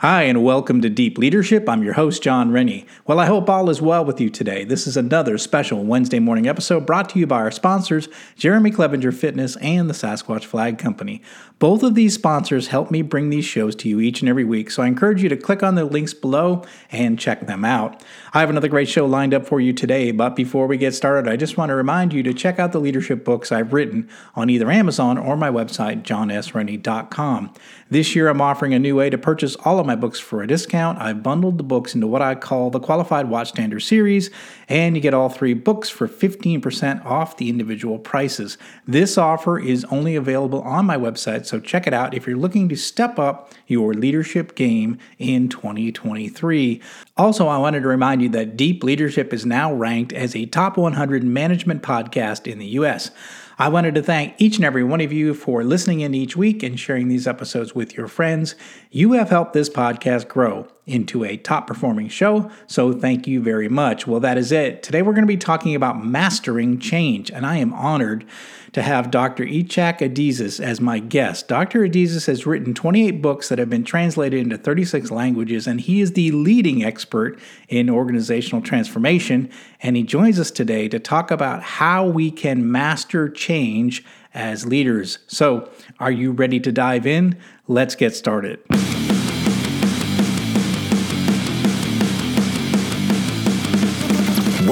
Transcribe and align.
Hi, 0.00 0.24
and 0.24 0.44
welcome 0.44 0.82
to 0.82 0.90
Deep 0.90 1.16
Leadership. 1.16 1.66
I'm 1.66 1.82
your 1.82 1.94
host, 1.94 2.22
Jon 2.22 2.52
Rennie. 2.52 2.84
Well, 3.06 3.18
I 3.18 3.24
hope 3.24 3.48
all 3.48 3.70
is 3.70 3.80
well 3.80 4.04
with 4.04 4.20
you 4.20 4.28
today. 4.28 4.62
This 4.62 4.86
is 4.86 4.94
another 4.94 5.38
special 5.38 5.84
Wednesday 5.84 6.18
morning 6.18 6.46
episode 6.46 6.84
brought 6.84 7.08
to 7.08 7.18
you 7.18 7.26
by 7.26 7.36
our 7.36 7.50
sponsors, 7.50 8.06
Jeremy 8.36 8.70
Clevenger 8.72 9.10
Fitness 9.10 9.56
and 9.56 9.88
the 9.88 9.94
Sasquatch 9.94 10.44
Flag 10.44 10.76
Company. 10.76 11.22
Both 11.58 11.82
of 11.82 11.94
these 11.94 12.12
sponsors 12.12 12.66
help 12.66 12.90
me 12.90 13.00
bring 13.00 13.30
these 13.30 13.46
shows 13.46 13.74
to 13.76 13.88
you 13.88 13.98
each 13.98 14.20
and 14.20 14.28
every 14.28 14.44
week, 14.44 14.70
so 14.70 14.82
I 14.82 14.88
encourage 14.88 15.22
you 15.22 15.30
to 15.30 15.38
click 15.38 15.62
on 15.62 15.74
the 15.74 15.86
links 15.86 16.12
below 16.12 16.62
and 16.92 17.18
check 17.18 17.46
them 17.46 17.64
out. 17.64 18.02
I 18.34 18.40
have 18.40 18.50
another 18.50 18.68
great 18.68 18.90
show 18.90 19.06
lined 19.06 19.32
up 19.32 19.46
for 19.46 19.58
you 19.58 19.72
today, 19.72 20.10
but 20.10 20.36
before 20.36 20.66
we 20.66 20.76
get 20.76 20.94
started, 20.94 21.30
I 21.30 21.36
just 21.36 21.56
want 21.56 21.70
to 21.70 21.74
remind 21.74 22.12
you 22.12 22.22
to 22.24 22.34
check 22.34 22.58
out 22.58 22.72
the 22.72 22.78
leadership 22.78 23.24
books 23.24 23.50
I've 23.50 23.72
written 23.72 24.06
on 24.34 24.50
either 24.50 24.70
Amazon 24.70 25.16
or 25.16 25.34
my 25.34 25.48
website, 25.48 26.02
jonsrennie.com. 26.02 27.54
This 27.88 28.14
year, 28.14 28.28
I'm 28.28 28.42
offering 28.42 28.74
a 28.74 28.78
new 28.78 28.96
way 28.96 29.08
to 29.08 29.16
purchase 29.16 29.56
all 29.64 29.78
of 29.78 29.86
my 29.86 29.96
books 29.96 30.20
for 30.20 30.42
a 30.42 30.46
discount. 30.46 30.98
I've 31.00 31.22
bundled 31.22 31.56
the 31.56 31.64
books 31.64 31.94
into 31.94 32.06
what 32.06 32.20
I 32.20 32.34
call 32.34 32.68
the 32.68 32.80
Qualified 32.80 33.26
Watchstander 33.26 33.80
series, 33.80 34.28
and 34.68 34.94
you 34.94 35.00
get 35.00 35.14
all 35.14 35.30
three 35.30 35.54
books 35.54 35.88
for 35.88 36.06
15% 36.06 37.02
off 37.06 37.38
the 37.38 37.48
individual 37.48 37.98
prices. 37.98 38.58
This 38.86 39.16
offer 39.16 39.58
is 39.58 39.86
only 39.86 40.16
available 40.16 40.60
on 40.60 40.84
my 40.84 40.98
website, 40.98 41.45
so 41.46 41.60
check 41.60 41.86
it 41.86 41.94
out 41.94 42.14
if 42.14 42.26
you're 42.26 42.36
looking 42.36 42.68
to 42.68 42.76
step 42.76 43.18
up 43.18 43.52
your 43.66 43.94
leadership 43.94 44.54
game 44.54 44.98
in 45.18 45.48
2023. 45.48 46.80
Also, 47.16 47.48
I 47.48 47.58
wanted 47.58 47.82
to 47.82 47.88
remind 47.88 48.22
you 48.22 48.28
that 48.30 48.56
Deep 48.56 48.82
Leadership 48.82 49.32
is 49.32 49.46
now 49.46 49.72
ranked 49.72 50.12
as 50.12 50.34
a 50.34 50.46
top 50.46 50.76
100 50.76 51.24
management 51.24 51.82
podcast 51.82 52.50
in 52.50 52.58
the 52.58 52.66
US. 52.66 53.10
I 53.58 53.68
wanted 53.68 53.94
to 53.94 54.02
thank 54.02 54.34
each 54.38 54.56
and 54.56 54.64
every 54.64 54.84
one 54.84 55.00
of 55.00 55.12
you 55.12 55.32
for 55.32 55.64
listening 55.64 56.00
in 56.00 56.14
each 56.14 56.36
week 56.36 56.62
and 56.62 56.78
sharing 56.78 57.08
these 57.08 57.26
episodes 57.26 57.74
with 57.74 57.96
your 57.96 58.08
friends. 58.08 58.54
You 58.90 59.12
have 59.12 59.30
helped 59.30 59.54
this 59.54 59.70
podcast 59.70 60.28
grow 60.28 60.68
into 60.86 61.24
a 61.24 61.36
top 61.36 61.66
performing 61.66 62.08
show, 62.08 62.48
so 62.68 62.92
thank 62.92 63.26
you 63.26 63.42
very 63.42 63.68
much. 63.68 64.06
Well, 64.06 64.20
that 64.20 64.38
is 64.38 64.52
it. 64.52 64.84
Today 64.84 65.02
we're 65.02 65.14
going 65.14 65.24
to 65.24 65.26
be 65.26 65.36
talking 65.36 65.74
about 65.74 66.04
mastering 66.04 66.78
change, 66.78 67.30
and 67.30 67.44
I 67.44 67.56
am 67.56 67.72
honored 67.74 68.24
to 68.72 68.82
have 68.82 69.10
Dr. 69.10 69.44
Ichak 69.44 69.98
Adizes 69.98 70.60
as 70.60 70.80
my 70.80 70.98
guest. 70.98 71.48
Dr. 71.48 71.80
Adizes 71.80 72.26
has 72.26 72.46
written 72.46 72.72
28 72.74 73.22
books 73.22 73.48
that 73.48 73.58
have 73.58 73.70
been 73.70 73.84
translated 73.84 74.38
into 74.38 74.58
36 74.58 75.10
languages, 75.10 75.66
and 75.66 75.80
he 75.80 76.00
is 76.00 76.12
the 76.12 76.30
leading 76.30 76.84
expert 76.84 77.38
in 77.68 77.90
organizational 77.90 78.62
transformation. 78.62 79.50
And 79.80 79.96
he 79.96 80.02
joins 80.02 80.38
us 80.38 80.50
today 80.50 80.88
to 80.88 81.00
talk 81.00 81.30
about 81.30 81.62
how 81.62 82.06
we 82.06 82.30
can 82.30 82.70
master 82.70 83.28
change 83.28 84.04
as 84.34 84.66
leaders. 84.66 85.18
So, 85.26 85.70
are 85.98 86.10
you 86.10 86.30
ready 86.30 86.60
to 86.60 86.70
dive 86.70 87.06
in? 87.06 87.38
Let's 87.66 87.94
get 87.94 88.14
started. 88.14 88.60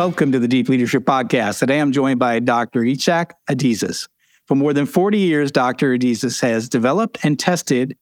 Welcome 0.00 0.32
to 0.32 0.38
the 0.38 0.48
Deep 0.48 0.70
Leadership 0.70 1.04
Podcast. 1.04 1.58
Today 1.58 1.78
I'm 1.78 1.92
joined 1.92 2.18
by 2.18 2.38
Dr. 2.38 2.80
Ichak 2.80 3.32
Adizes. 3.50 4.08
For 4.46 4.54
more 4.54 4.72
than 4.72 4.86
40 4.86 5.18
years, 5.18 5.52
Dr. 5.52 5.94
Adizes 5.94 6.40
has 6.40 6.70
developed 6.70 7.18
and 7.22 7.38
tested 7.38 7.98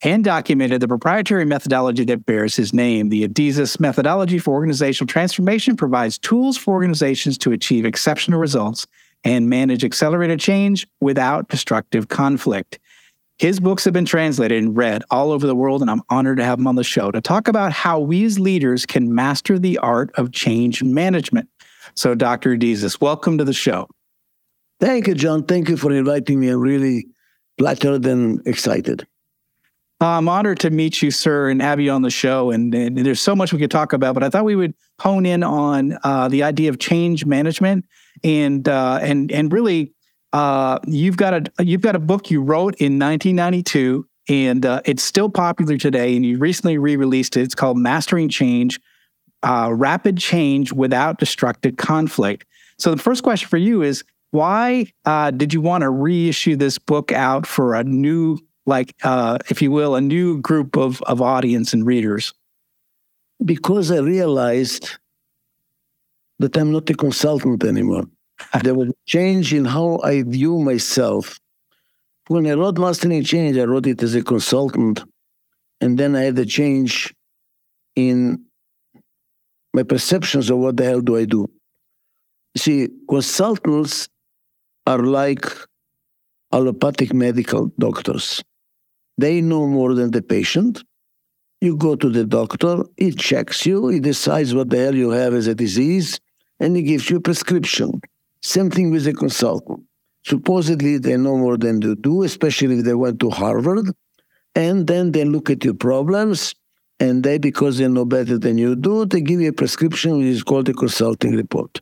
and 0.00 0.22
documented 0.22 0.80
the 0.80 0.86
proprietary 0.86 1.44
methodology 1.44 2.04
that 2.04 2.24
bears 2.24 2.54
his 2.54 2.72
name. 2.72 3.08
The 3.08 3.26
Adizes 3.26 3.80
methodology 3.80 4.38
for 4.38 4.54
organizational 4.54 5.08
transformation 5.08 5.76
provides 5.76 6.18
tools 6.18 6.56
for 6.56 6.72
organizations 6.72 7.36
to 7.38 7.50
achieve 7.50 7.84
exceptional 7.84 8.38
results 8.38 8.86
and 9.24 9.48
manage 9.48 9.82
accelerated 9.82 10.38
change 10.38 10.86
without 11.00 11.48
destructive 11.48 12.06
conflict. 12.06 12.78
His 13.40 13.58
books 13.58 13.86
have 13.86 13.94
been 13.94 14.04
translated 14.04 14.62
and 14.62 14.76
read 14.76 15.02
all 15.10 15.32
over 15.32 15.46
the 15.46 15.56
world, 15.56 15.80
and 15.80 15.90
I'm 15.90 16.02
honored 16.10 16.36
to 16.36 16.44
have 16.44 16.58
him 16.58 16.66
on 16.66 16.74
the 16.74 16.84
show 16.84 17.10
to 17.10 17.22
talk 17.22 17.48
about 17.48 17.72
how 17.72 17.98
we 17.98 18.22
as 18.26 18.38
leaders 18.38 18.84
can 18.84 19.14
master 19.14 19.58
the 19.58 19.78
art 19.78 20.10
of 20.16 20.30
change 20.30 20.82
management. 20.82 21.48
So, 21.94 22.14
Dr. 22.14 22.54
Adizes, 22.54 23.00
welcome 23.00 23.38
to 23.38 23.44
the 23.44 23.54
show. 23.54 23.88
Thank 24.78 25.06
you, 25.06 25.14
Jon. 25.14 25.44
Thank 25.44 25.70
you 25.70 25.78
for 25.78 25.90
inviting 25.90 26.38
me. 26.38 26.48
I'm 26.48 26.60
really 26.60 27.06
flattered 27.56 28.04
and 28.04 28.46
excited. 28.46 29.06
I'm 30.02 30.28
honored 30.28 30.60
to 30.60 30.68
meet 30.68 31.00
you, 31.00 31.10
sir, 31.10 31.48
and 31.48 31.62
have 31.62 31.80
you 31.80 31.92
on 31.92 32.02
the 32.02 32.10
show. 32.10 32.50
And, 32.50 32.74
and 32.74 32.98
there's 32.98 33.22
so 33.22 33.34
much 33.34 33.54
we 33.54 33.58
could 33.58 33.70
talk 33.70 33.94
about, 33.94 34.12
but 34.12 34.22
I 34.22 34.28
thought 34.28 34.44
we 34.44 34.56
would 34.56 34.74
hone 34.98 35.24
in 35.24 35.42
on 35.42 35.96
uh, 36.04 36.28
the 36.28 36.42
idea 36.42 36.68
of 36.68 36.78
change 36.78 37.24
management 37.24 37.86
and 38.22 38.68
uh, 38.68 38.98
and 39.00 39.32
and 39.32 39.50
really 39.50 39.94
uh, 40.32 40.78
you've 40.86 41.16
got 41.16 41.34
a 41.34 41.64
you've 41.64 41.80
got 41.80 41.96
a 41.96 42.00
book 42.00 42.30
you 42.30 42.42
wrote 42.42 42.76
in 42.76 42.98
1992, 42.98 44.06
and 44.28 44.64
uh, 44.64 44.80
it's 44.84 45.02
still 45.02 45.28
popular 45.28 45.76
today. 45.76 46.14
And 46.14 46.24
you 46.24 46.38
recently 46.38 46.78
re-released 46.78 47.36
it. 47.36 47.42
It's 47.42 47.54
called 47.54 47.78
Mastering 47.78 48.28
Change: 48.28 48.80
uh, 49.42 49.70
Rapid 49.72 50.18
Change 50.18 50.72
Without 50.72 51.18
Destructive 51.18 51.76
Conflict. 51.76 52.46
So 52.78 52.94
the 52.94 53.02
first 53.02 53.22
question 53.22 53.48
for 53.48 53.56
you 53.56 53.82
is, 53.82 54.04
why 54.30 54.86
uh, 55.04 55.32
did 55.32 55.52
you 55.52 55.60
want 55.60 55.82
to 55.82 55.90
reissue 55.90 56.56
this 56.56 56.78
book 56.78 57.12
out 57.12 57.46
for 57.46 57.74
a 57.74 57.84
new, 57.84 58.38
like, 58.66 58.94
uh, 59.02 59.38
if 59.50 59.60
you 59.60 59.70
will, 59.70 59.96
a 59.96 60.00
new 60.00 60.40
group 60.40 60.76
of 60.76 61.02
of 61.02 61.20
audience 61.20 61.72
and 61.72 61.84
readers? 61.84 62.32
Because 63.44 63.90
I 63.90 63.98
realized 63.98 64.90
that 66.38 66.56
I'm 66.56 66.70
not 66.70 66.88
a 66.88 66.94
consultant 66.94 67.64
anymore 67.64 68.04
there 68.62 68.74
was 68.74 68.88
a 68.88 68.94
change 69.06 69.52
in 69.52 69.64
how 69.64 70.00
I 70.02 70.22
view 70.22 70.58
myself. 70.58 71.38
When 72.28 72.46
I 72.46 72.54
wrote 72.54 72.78
Mastering 72.78 73.24
Change, 73.24 73.56
I 73.56 73.64
wrote 73.64 73.86
it 73.86 74.02
as 74.02 74.14
a 74.14 74.22
consultant. 74.22 75.02
And 75.80 75.98
then 75.98 76.14
I 76.14 76.22
had 76.22 76.38
a 76.38 76.46
change 76.46 77.12
in 77.96 78.44
my 79.72 79.82
perceptions 79.82 80.50
of 80.50 80.58
what 80.58 80.76
the 80.76 80.84
hell 80.84 81.00
do 81.00 81.16
I 81.16 81.24
do. 81.24 81.48
See, 82.56 82.88
consultants 83.08 84.08
are 84.86 84.98
like 84.98 85.46
allopathic 86.52 87.12
medical 87.12 87.72
doctors. 87.78 88.42
They 89.18 89.40
know 89.40 89.66
more 89.66 89.94
than 89.94 90.10
the 90.10 90.22
patient. 90.22 90.82
You 91.60 91.76
go 91.76 91.94
to 91.94 92.08
the 92.08 92.24
doctor, 92.24 92.84
he 92.96 93.12
checks 93.12 93.66
you, 93.66 93.88
he 93.88 94.00
decides 94.00 94.54
what 94.54 94.70
the 94.70 94.78
hell 94.78 94.94
you 94.94 95.10
have 95.10 95.34
as 95.34 95.46
a 95.46 95.54
disease, 95.54 96.18
and 96.58 96.74
he 96.74 96.82
gives 96.82 97.10
you 97.10 97.18
a 97.18 97.20
prescription. 97.20 98.00
Same 98.42 98.70
thing 98.70 98.90
with 98.90 99.06
a 99.06 99.12
consultant. 99.12 99.80
Supposedly 100.24 100.98
they 100.98 101.16
know 101.16 101.36
more 101.36 101.56
than 101.56 101.80
you 101.82 101.94
do, 101.94 102.22
especially 102.22 102.78
if 102.78 102.84
they 102.84 102.94
went 102.94 103.20
to 103.20 103.30
Harvard. 103.30 103.86
And 104.54 104.86
then 104.86 105.12
they 105.12 105.24
look 105.24 105.48
at 105.48 105.64
your 105.64 105.74
problems, 105.74 106.54
and 106.98 107.22
they, 107.22 107.38
because 107.38 107.78
they 107.78 107.88
know 107.88 108.04
better 108.04 108.36
than 108.36 108.58
you 108.58 108.74
do, 108.74 109.06
they 109.06 109.20
give 109.20 109.40
you 109.40 109.50
a 109.50 109.52
prescription 109.52 110.18
which 110.18 110.26
is 110.26 110.42
called 110.42 110.68
a 110.68 110.74
consulting 110.74 111.36
report. 111.36 111.80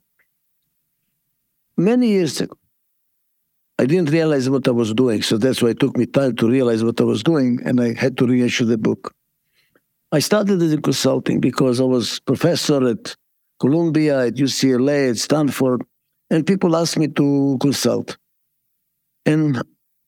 Many 1.76 2.08
years 2.08 2.40
ago, 2.40 2.56
I 3.78 3.86
didn't 3.86 4.10
realize 4.10 4.50
what 4.50 4.66
I 4.66 4.72
was 4.72 4.92
doing, 4.92 5.22
so 5.22 5.38
that's 5.38 5.62
why 5.62 5.70
it 5.70 5.80
took 5.80 5.96
me 5.96 6.06
time 6.06 6.36
to 6.36 6.48
realize 6.48 6.84
what 6.84 7.00
I 7.00 7.04
was 7.04 7.22
doing, 7.22 7.60
and 7.64 7.80
I 7.80 7.94
had 7.94 8.18
to 8.18 8.26
reissue 8.26 8.64
the 8.64 8.76
book. 8.76 9.14
I 10.10 10.18
started 10.18 10.60
as 10.60 10.72
a 10.72 10.80
consulting 10.80 11.40
because 11.40 11.80
I 11.80 11.84
was 11.84 12.18
professor 12.20 12.88
at 12.88 13.14
Columbia, 13.60 14.26
at 14.26 14.34
UCLA, 14.34 15.10
at 15.10 15.18
Stanford, 15.18 15.82
and 16.30 16.46
people 16.46 16.76
ask 16.76 16.96
me 16.96 17.08
to 17.08 17.58
consult. 17.60 18.16
And 19.26 19.62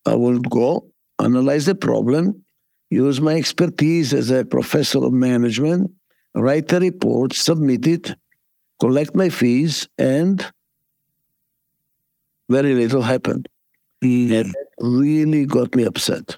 I 0.07 0.15
will 0.15 0.39
go, 0.39 0.87
analyze 1.19 1.67
the 1.67 1.75
problem, 1.75 2.45
use 2.91 3.21
my 3.21 3.35
expertise 3.35 4.13
as 4.13 4.31
a 4.31 4.45
professor 4.45 5.05
of 5.05 5.13
management, 5.13 5.91
write 6.35 6.69
the 6.69 6.81
report, 6.81 7.35
submit 7.35 7.87
it, 7.87 8.15
collect 8.81 9.15
my 9.15 9.29
fees, 9.29 9.89
and 9.99 10.45
very 12.49 12.75
little 12.75 13.03
happened. 13.03 13.49
Mm. 14.03 14.33
And 14.33 14.51
that 14.53 14.55
really 14.81 15.47
got 15.47 15.75
me 15.75 15.85
upset. 15.85 16.37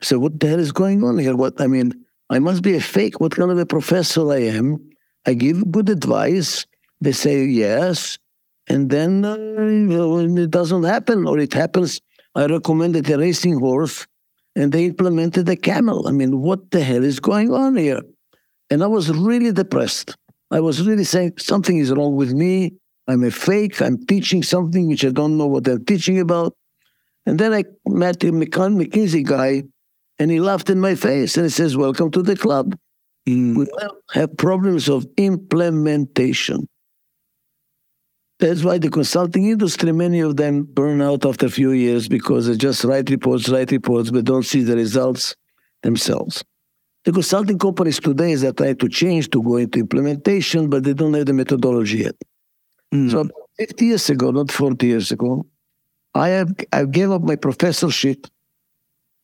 So 0.00 0.18
what 0.18 0.38
the 0.38 0.48
hell 0.48 0.60
is 0.60 0.72
going 0.72 1.02
on 1.02 1.18
here? 1.18 1.34
What 1.34 1.60
I 1.60 1.66
mean, 1.66 1.92
I 2.30 2.38
must 2.38 2.62
be 2.62 2.76
a 2.76 2.80
fake. 2.80 3.20
What 3.20 3.34
kind 3.34 3.50
of 3.50 3.58
a 3.58 3.66
professor 3.66 4.30
I 4.30 4.42
am? 4.42 4.78
I 5.26 5.34
give 5.34 5.70
good 5.72 5.88
advice. 5.88 6.66
They 7.00 7.12
say 7.12 7.44
yes, 7.44 8.18
and 8.68 8.90
then 8.90 9.24
uh, 9.24 9.36
it 9.36 10.50
doesn't 10.50 10.84
happen, 10.84 11.26
or 11.26 11.38
it 11.38 11.52
happens. 11.52 12.00
I 12.34 12.46
recommended 12.46 13.08
a 13.10 13.18
racing 13.18 13.58
horse, 13.58 14.06
and 14.54 14.72
they 14.72 14.86
implemented 14.86 15.48
a 15.48 15.56
camel. 15.56 16.06
I 16.06 16.12
mean, 16.12 16.40
what 16.40 16.70
the 16.70 16.82
hell 16.82 17.04
is 17.04 17.20
going 17.20 17.52
on 17.52 17.76
here? 17.76 18.02
And 18.70 18.82
I 18.82 18.86
was 18.86 19.10
really 19.10 19.52
depressed. 19.52 20.16
I 20.50 20.60
was 20.60 20.86
really 20.86 21.04
saying 21.04 21.34
something 21.38 21.78
is 21.78 21.92
wrong 21.92 22.16
with 22.16 22.32
me. 22.32 22.74
I'm 23.06 23.24
a 23.24 23.30
fake. 23.30 23.80
I'm 23.80 24.04
teaching 24.06 24.42
something 24.42 24.88
which 24.88 25.04
I 25.04 25.10
don't 25.10 25.38
know 25.38 25.46
what 25.46 25.66
I'm 25.66 25.84
teaching 25.84 26.20
about. 26.20 26.54
And 27.24 27.38
then 27.38 27.52
I 27.54 27.64
met 27.86 28.22
a 28.24 28.26
McKinsey 28.28 29.24
guy, 29.24 29.64
and 30.18 30.30
he 30.30 30.40
laughed 30.40 30.68
in 30.70 30.80
my 30.80 30.94
face 30.94 31.36
and 31.36 31.46
he 31.46 31.50
says, 31.50 31.76
"Welcome 31.76 32.10
to 32.12 32.22
the 32.22 32.36
club. 32.36 32.76
Mm. 33.26 33.56
We 33.56 33.66
have 34.12 34.36
problems 34.36 34.88
of 34.88 35.06
implementation." 35.16 36.68
That's 38.38 38.62
why 38.62 38.78
the 38.78 38.88
consulting 38.88 39.46
industry, 39.46 39.90
many 39.90 40.20
of 40.20 40.36
them 40.36 40.62
burn 40.62 41.02
out 41.02 41.26
after 41.26 41.46
a 41.46 41.50
few 41.50 41.72
years 41.72 42.08
because 42.08 42.46
they 42.46 42.56
just 42.56 42.84
write 42.84 43.10
reports, 43.10 43.48
write 43.48 43.72
reports, 43.72 44.10
but 44.10 44.24
don't 44.24 44.44
see 44.44 44.62
the 44.62 44.76
results 44.76 45.34
themselves. 45.82 46.44
The 47.04 47.12
consulting 47.12 47.58
companies 47.58 47.98
today 47.98 48.34
are 48.34 48.52
trying 48.52 48.76
to 48.76 48.88
change 48.88 49.30
to 49.30 49.42
go 49.42 49.56
into 49.56 49.80
implementation, 49.80 50.68
but 50.68 50.84
they 50.84 50.92
don't 50.92 51.14
have 51.14 51.26
the 51.26 51.32
methodology 51.32 51.98
yet. 51.98 52.14
Mm. 52.94 53.10
So 53.10 53.28
50 53.58 53.86
years 53.86 54.10
ago, 54.10 54.30
not 54.30 54.52
40 54.52 54.86
years 54.86 55.10
ago, 55.10 55.44
I 56.14 56.28
have 56.28 56.54
I 56.72 56.84
gave 56.84 57.10
up 57.10 57.22
my 57.22 57.36
professorship 57.36 58.26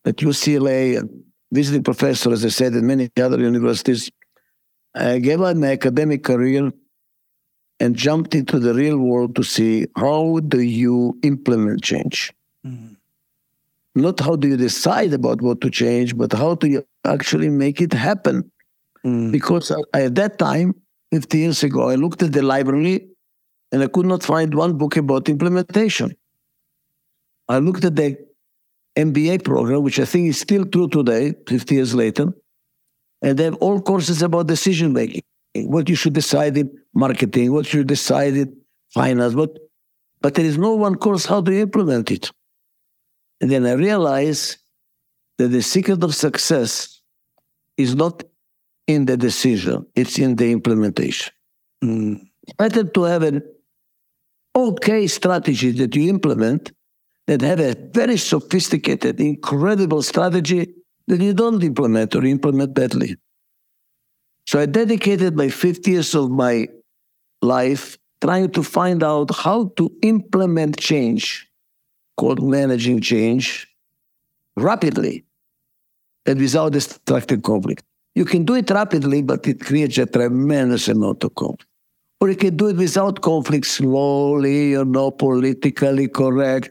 at 0.04 0.16
UCLA 0.16 0.98
and 0.98 1.24
visiting 1.52 1.82
professor, 1.82 2.32
as 2.32 2.44
I 2.44 2.48
said, 2.48 2.74
in 2.74 2.86
many 2.86 3.10
other 3.20 3.38
universities. 3.38 4.10
I 4.94 5.18
gave 5.18 5.40
up 5.40 5.56
my 5.56 5.72
academic 5.72 6.24
career 6.24 6.72
and 7.84 7.94
jumped 7.94 8.34
into 8.34 8.58
the 8.58 8.72
real 8.72 8.98
world 8.98 9.36
to 9.36 9.42
see 9.42 9.86
how 9.94 10.40
do 10.48 10.60
you 10.60 11.18
implement 11.22 11.82
change. 11.82 12.32
Mm. 12.66 12.96
Not 13.94 14.20
how 14.20 14.36
do 14.36 14.48
you 14.48 14.56
decide 14.56 15.12
about 15.12 15.42
what 15.42 15.60
to 15.60 15.70
change, 15.70 16.16
but 16.16 16.32
how 16.32 16.54
do 16.54 16.66
you 16.66 16.86
actually 17.04 17.50
make 17.50 17.82
it 17.82 17.92
happen. 17.92 18.50
Mm. 19.04 19.32
Because 19.32 19.70
at 19.92 20.14
that 20.14 20.38
time, 20.38 20.74
50 21.12 21.38
years 21.38 21.62
ago, 21.62 21.90
I 21.90 21.96
looked 21.96 22.22
at 22.22 22.32
the 22.32 22.42
library 22.42 23.06
and 23.70 23.82
I 23.82 23.88
could 23.88 24.06
not 24.06 24.22
find 24.22 24.54
one 24.54 24.78
book 24.78 24.96
about 24.96 25.28
implementation. 25.28 26.16
I 27.48 27.58
looked 27.58 27.84
at 27.84 27.96
the 27.96 28.16
MBA 28.96 29.44
program, 29.44 29.82
which 29.82 30.00
I 30.00 30.06
think 30.06 30.28
is 30.28 30.40
still 30.40 30.64
true 30.64 30.88
today, 30.88 31.34
50 31.46 31.74
years 31.74 31.94
later, 31.94 32.32
and 33.20 33.38
they 33.38 33.44
have 33.44 33.56
all 33.56 33.78
courses 33.80 34.22
about 34.22 34.46
decision 34.46 34.94
making, 34.94 35.22
what 35.54 35.88
you 35.88 35.94
should 35.94 36.12
decide 36.12 36.56
in 36.56 36.70
marketing, 36.94 37.52
what 37.52 37.72
you 37.72 37.84
decide 37.84 38.34
in 38.34 38.56
finance, 38.92 39.34
but, 39.34 39.58
but 40.20 40.34
there 40.34 40.44
is 40.44 40.58
no 40.58 40.74
one 40.74 40.96
course 40.96 41.26
how 41.26 41.40
to 41.40 41.52
implement 41.52 42.10
it. 42.10 42.30
And 43.40 43.50
then 43.50 43.66
I 43.66 43.72
realized 43.72 44.58
that 45.38 45.48
the 45.48 45.62
secret 45.62 46.02
of 46.02 46.14
success 46.14 47.00
is 47.76 47.94
not 47.94 48.22
in 48.86 49.06
the 49.06 49.16
decision, 49.16 49.86
it's 49.94 50.18
in 50.18 50.36
the 50.36 50.52
implementation. 50.52 51.32
Mm. 51.82 52.28
Better 52.58 52.84
to 52.84 53.02
have 53.04 53.22
an 53.22 53.42
okay 54.54 55.06
strategy 55.06 55.70
that 55.72 55.94
you 55.96 56.08
implement 56.10 56.72
that 57.26 57.40
have 57.40 57.60
a 57.60 57.74
very 57.92 58.16
sophisticated, 58.16 59.18
incredible 59.20 60.02
strategy 60.02 60.74
that 61.06 61.20
you 61.20 61.32
don't 61.32 61.62
implement 61.62 62.14
or 62.14 62.24
implement 62.24 62.74
badly. 62.74 63.16
So 64.46 64.60
I 64.60 64.66
dedicated 64.66 65.36
my 65.36 65.48
50 65.48 65.90
years 65.90 66.14
of 66.14 66.30
my 66.30 66.68
life 67.42 67.98
trying 68.22 68.50
to 68.50 68.62
find 68.62 69.02
out 69.02 69.34
how 69.34 69.72
to 69.76 69.90
implement 70.02 70.78
change, 70.78 71.48
called 72.16 72.42
managing 72.42 73.00
change, 73.00 73.66
rapidly 74.56 75.24
and 76.26 76.40
without 76.40 76.72
destructive 76.72 77.42
conflict. 77.42 77.84
You 78.14 78.24
can 78.24 78.44
do 78.44 78.54
it 78.54 78.70
rapidly, 78.70 79.22
but 79.22 79.46
it 79.46 79.60
creates 79.60 79.98
a 79.98 80.06
tremendous 80.06 80.88
amount 80.88 81.24
of 81.24 81.34
conflict. 81.34 81.66
Or 82.20 82.30
you 82.30 82.36
can 82.36 82.56
do 82.56 82.68
it 82.68 82.76
without 82.76 83.20
conflict, 83.20 83.66
slowly, 83.66 84.70
you 84.70 84.84
know, 84.84 85.10
politically 85.10 86.08
correct. 86.08 86.70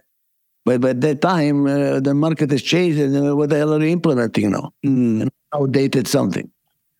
But 0.66 0.80
by 0.80 0.94
that 0.94 1.22
time, 1.22 1.68
uh, 1.68 2.00
the 2.00 2.14
market 2.14 2.50
has 2.52 2.64
changed, 2.64 2.98
and 2.98 3.30
uh, 3.30 3.36
what 3.36 3.50
the 3.50 3.58
hell 3.58 3.74
are 3.74 3.82
you 3.82 3.90
implementing 3.90 4.52
now? 4.52 4.72
Mm. 4.86 5.30
Outdated 5.54 6.08
something. 6.08 6.50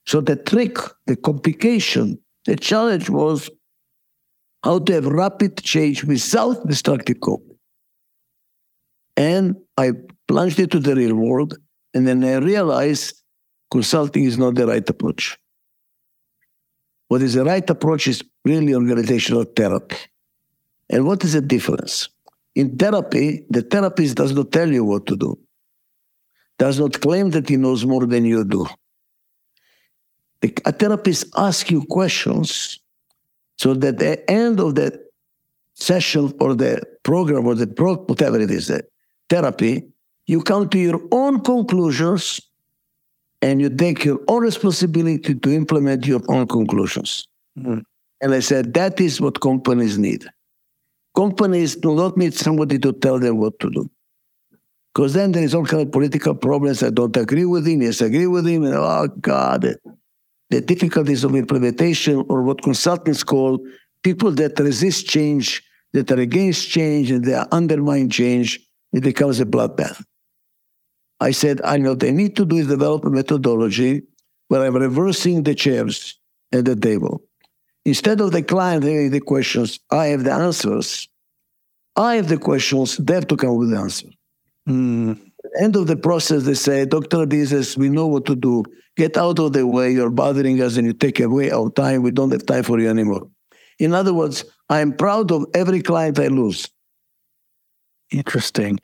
So 0.06 0.22
the 0.22 0.36
trick, 0.36 0.78
the 1.08 1.16
complication, 1.16 2.20
the 2.46 2.56
challenge 2.56 3.10
was 3.10 3.50
how 4.64 4.80
to 4.80 4.94
have 4.94 5.06
rapid 5.06 5.62
change 5.62 6.04
without 6.04 6.68
destructive 6.68 7.20
conflict. 7.20 7.60
And 9.16 9.56
I 9.78 9.92
plunged 10.28 10.60
into 10.60 10.80
the 10.80 10.96
real 10.96 11.16
world, 11.16 11.56
and 11.94 12.08
then 12.08 12.24
I 12.24 12.38
realized 12.38 13.22
consulting 13.72 14.24
is 14.24 14.38
not 14.38 14.56
the 14.56 14.68
right 14.68 14.88
approach. 14.90 15.38
What 17.10 17.22
is 17.22 17.34
the 17.36 17.44
right 17.44 17.68
approach 17.70 18.08
is 18.08 18.24
really 18.44 18.74
organizational 18.74 19.44
therapy. 19.44 19.98
And 20.90 21.06
what 21.06 21.24
is 21.24 21.34
the 21.34 21.42
difference? 21.42 22.10
In 22.56 22.78
therapy, 22.78 23.46
the 23.50 23.62
therapist 23.62 24.16
does 24.16 24.34
not 24.34 24.52
tell 24.52 24.72
you 24.72 24.84
what 24.84 25.06
to 25.08 25.16
do, 25.16 25.38
does 26.60 26.80
not 26.80 27.00
claim 27.02 27.32
that 27.32 27.50
he 27.50 27.58
knows 27.58 27.86
more 27.86 28.06
than 28.06 28.26
you 28.26 28.44
do. 28.44 28.66
The, 30.44 30.54
a 30.66 30.74
therapist 30.74 31.28
asks 31.38 31.72
you 31.72 31.84
questions 31.86 32.80
so 33.58 33.74
that 33.76 33.94
at 33.94 34.00
the 34.00 34.30
end 34.30 34.60
of 34.60 34.76
the 34.76 35.02
session 35.74 36.34
or 36.42 36.54
the 36.54 36.84
program 37.04 37.48
or 37.48 37.56
the 37.56 37.66
pro, 37.66 37.96
whatever 37.96 38.42
it 38.42 38.52
is, 38.52 38.68
the 38.68 38.84
therapy, 39.30 39.86
you 40.28 40.42
come 40.42 40.68
to 40.68 40.78
your 40.78 41.00
own 41.12 41.40
conclusions 41.40 42.42
and 43.42 43.62
you 43.62 43.70
take 43.70 44.04
your 44.04 44.20
own 44.28 44.42
responsibility 44.42 45.34
to 45.34 45.50
implement 45.50 46.06
your 46.06 46.22
own 46.28 46.46
conclusions. 46.46 47.26
Mm-hmm. 47.58 47.80
And 48.20 48.34
I 48.34 48.42
said, 48.42 48.74
that 48.74 49.00
is 49.00 49.22
what 49.22 49.40
companies 49.40 49.98
need. 49.98 50.26
Companies 51.16 51.78
do 51.78 51.96
not 51.96 52.18
need 52.18 52.34
somebody 52.34 52.80
to 52.80 52.92
tell 52.92 53.18
them 53.18 53.38
what 53.38 53.58
to 53.60 53.70
do. 53.70 53.90
Because 54.94 55.14
then 55.14 55.32
there 55.32 55.44
is 55.44 55.56
all 55.56 55.66
kind 55.66 55.84
of 55.84 55.92
political 55.94 56.36
problems. 56.36 56.84
I 56.84 56.90
don't 56.90 57.16
agree 57.16 57.46
with 57.46 57.66
him, 57.66 57.82
yes, 57.82 58.02
I 58.02 58.08
agree 58.08 58.28
with 58.28 58.46
him. 58.46 58.66
And, 58.66 58.76
oh, 58.76 59.08
God, 59.22 59.78
the 60.54 60.62
difficulties 60.62 61.24
of 61.24 61.36
implementation 61.36 62.24
or 62.30 62.44
what 62.44 62.62
consultants 62.62 63.24
call 63.24 63.60
people 64.04 64.32
that 64.32 64.60
resist 64.60 65.08
change, 65.08 65.64
that 65.94 66.12
are 66.12 66.20
against 66.20 66.70
change, 66.70 67.10
and 67.10 67.26
they 67.26 67.34
undermine 67.52 68.10
change. 68.10 68.60
It 68.92 69.02
becomes 69.02 69.40
a 69.40 69.46
bloodbath. 69.46 70.04
I 71.20 71.32
said, 71.32 71.60
I 71.64 71.78
know 71.78 71.96
they 71.96 72.12
need 72.12 72.36
to 72.36 72.46
do 72.46 72.58
is 72.58 72.68
develop 72.68 73.04
a 73.06 73.10
methodology 73.10 74.04
where 74.50 74.62
I'm 74.62 74.76
reversing 74.76 75.42
the 75.42 75.56
chairs 75.56 76.20
at 76.52 76.66
the 76.66 76.76
table. 76.76 77.24
Instead 77.86 78.22
of 78.22 78.32
the 78.32 78.44
client 78.44 78.84
having 78.84 79.10
the 79.10 79.22
questions, 79.22 79.80
I 79.90 80.08
have 80.08 80.24
the 80.24 80.34
answers. 80.34 81.08
I 81.96 82.16
have 82.16 82.28
the 82.28 82.38
questions, 82.38 82.98
they 82.98 83.16
have 83.16 83.28
to 83.28 83.38
come 83.38 83.58
with 83.58 83.72
the 83.72 83.78
answer. 83.78 84.08
Mm. 84.70 85.20
End 85.60 85.76
of 85.76 85.88
the 85.88 85.96
process, 85.96 86.44
they 86.44 86.54
say, 86.54 86.86
Dr. 86.86 87.18
Adizes, 87.26 87.76
we 87.76 87.90
know 87.90 88.08
what 88.08 88.26
to 88.26 88.36
do. 88.36 88.64
Get 88.96 89.18
out 89.18 89.40
of 89.40 89.54
the 89.54 89.66
way. 89.66 89.92
You're 89.92 90.10
bothering 90.10 90.62
us 90.62 90.78
and 90.78 90.86
you 90.86 90.94
take 90.94 91.20
away 91.20 91.52
our 91.52 91.70
time. 91.70 92.04
We 92.04 92.12
don't 92.12 92.32
have 92.32 92.46
time 92.46 92.64
for 92.64 92.80
you 92.80 92.90
anymore. 92.90 93.28
In 93.80 93.94
other 93.94 94.14
words, 94.14 94.46
I'm 94.70 94.94
proud 94.94 95.32
of 95.32 95.46
every 95.54 95.82
client 95.82 96.20
I 96.20 96.28
lose. 96.28 96.68
Interesting. 98.12 98.80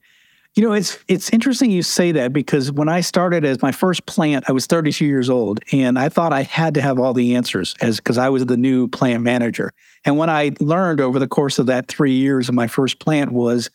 You 0.56 0.64
know, 0.64 0.74
it's 0.74 0.98
it's 1.08 1.30
interesting 1.30 1.70
you 1.70 1.84
say 1.84 2.12
that 2.14 2.34
because 2.34 2.72
when 2.72 2.90
I 2.90 3.02
started 3.02 3.46
as 3.46 3.62
my 3.62 3.72
first 3.72 4.08
plant, 4.08 4.46
I 4.50 4.52
was 4.52 4.66
32 4.66 5.06
years 5.06 5.30
old, 5.30 5.60
and 5.72 6.00
I 6.00 6.10
thought 6.10 6.34
I 6.34 6.42
had 6.42 6.74
to 6.74 6.82
have 6.82 6.98
all 7.00 7.14
the 7.14 7.36
answers 7.36 7.76
as 7.82 7.98
because 7.98 8.18
I 8.18 8.30
was 8.30 8.46
the 8.48 8.58
new 8.58 8.88
plant 8.88 9.22
manager. 9.22 9.72
And 10.06 10.18
what 10.18 10.28
I 10.28 10.52
learned 10.60 11.02
over 11.02 11.20
the 11.20 11.28
course 11.28 11.60
of 11.60 11.68
that 11.68 11.88
three 11.88 12.14
years 12.14 12.50
of 12.50 12.56
my 12.56 12.68
first 12.68 13.00
plant 13.00 13.32
was 13.32 13.70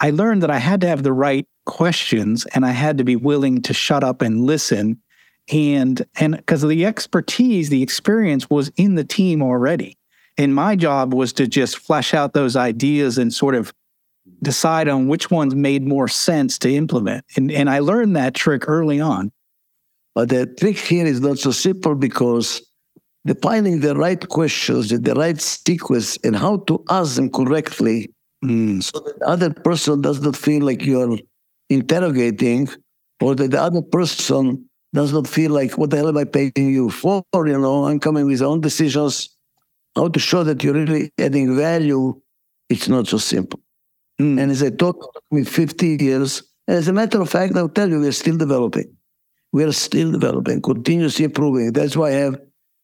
I 0.00 0.10
learned 0.10 0.42
that 0.42 0.50
I 0.50 0.58
had 0.58 0.82
to 0.82 0.86
have 0.86 1.02
the 1.02 1.12
right 1.12 1.46
questions 1.66 2.46
and 2.54 2.64
I 2.64 2.70
had 2.70 2.98
to 2.98 3.04
be 3.04 3.16
willing 3.16 3.62
to 3.62 3.74
shut 3.74 4.04
up 4.04 4.22
and 4.22 4.44
listen. 4.44 5.00
And 5.50 6.04
and 6.18 6.36
because 6.36 6.62
the 6.62 6.84
expertise, 6.84 7.70
the 7.70 7.82
experience 7.82 8.50
was 8.50 8.70
in 8.76 8.94
the 8.94 9.04
team 9.04 9.42
already. 9.42 9.96
And 10.36 10.54
my 10.54 10.76
job 10.76 11.14
was 11.14 11.32
to 11.34 11.46
just 11.46 11.78
flesh 11.78 12.14
out 12.14 12.32
those 12.32 12.54
ideas 12.54 13.18
and 13.18 13.32
sort 13.32 13.54
of 13.54 13.72
decide 14.42 14.88
on 14.88 15.08
which 15.08 15.30
ones 15.30 15.54
made 15.54 15.86
more 15.86 16.06
sense 16.06 16.58
to 16.60 16.72
implement. 16.72 17.24
And, 17.36 17.50
and 17.50 17.68
I 17.68 17.80
learned 17.80 18.14
that 18.16 18.34
trick 18.34 18.68
early 18.68 19.00
on. 19.00 19.32
But 20.14 20.28
the 20.28 20.46
trick 20.46 20.78
here 20.78 21.06
is 21.06 21.20
not 21.20 21.38
so 21.38 21.50
simple 21.50 21.94
because 21.94 22.62
defining 23.26 23.80
the 23.80 23.94
right 23.94 24.28
questions 24.28 24.92
in 24.92 25.02
the 25.02 25.14
right 25.14 25.40
sequence 25.40 26.16
and 26.24 26.36
how 26.36 26.58
to 26.68 26.82
ask 26.88 27.16
them 27.16 27.30
correctly 27.30 28.10
mm. 28.44 28.82
so 28.82 29.00
that 29.00 29.18
the 29.18 29.26
other 29.26 29.52
person 29.52 30.00
does 30.00 30.20
not 30.20 30.36
feel 30.36 30.64
like 30.64 30.84
you're 30.84 31.18
interrogating 31.68 32.68
or 33.20 33.34
that 33.34 33.50
the 33.50 33.60
other 33.60 33.82
person 33.82 34.67
does 34.94 35.12
not 35.12 35.28
feel 35.28 35.52
like, 35.52 35.76
what 35.76 35.90
the 35.90 35.96
hell 35.96 36.08
am 36.08 36.16
I 36.16 36.24
paying 36.24 36.52
you 36.56 36.90
for? 36.90 37.22
You 37.34 37.58
know, 37.58 37.84
I'm 37.84 38.00
coming 38.00 38.26
with 38.26 38.42
own 38.42 38.60
decisions. 38.60 39.36
How 39.94 40.08
to 40.08 40.18
show 40.18 40.44
that 40.44 40.62
you're 40.62 40.74
really 40.74 41.10
adding 41.18 41.56
value, 41.56 42.20
it's 42.68 42.88
not 42.88 43.06
so 43.08 43.18
simple. 43.18 43.60
Mm. 44.20 44.40
And 44.40 44.50
as 44.50 44.62
I 44.62 44.70
talk 44.70 44.96
with 45.30 45.48
50 45.48 45.96
years, 46.00 46.42
as 46.66 46.88
a 46.88 46.92
matter 46.92 47.20
of 47.20 47.30
fact, 47.30 47.56
I'll 47.56 47.68
tell 47.68 47.88
you, 47.88 48.00
we're 48.00 48.12
still 48.12 48.36
developing. 48.36 48.94
We 49.52 49.64
are 49.64 49.72
still 49.72 50.12
developing, 50.12 50.60
continuously 50.60 51.24
improving. 51.24 51.72
That's 51.72 51.96
why 51.96 52.08
I 52.08 52.12
have 52.12 52.40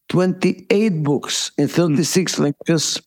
28 0.09 1.03
books 1.03 1.53
in 1.59 1.69
36 1.69 2.35
mm. 2.35 2.39
languages. 2.39 3.01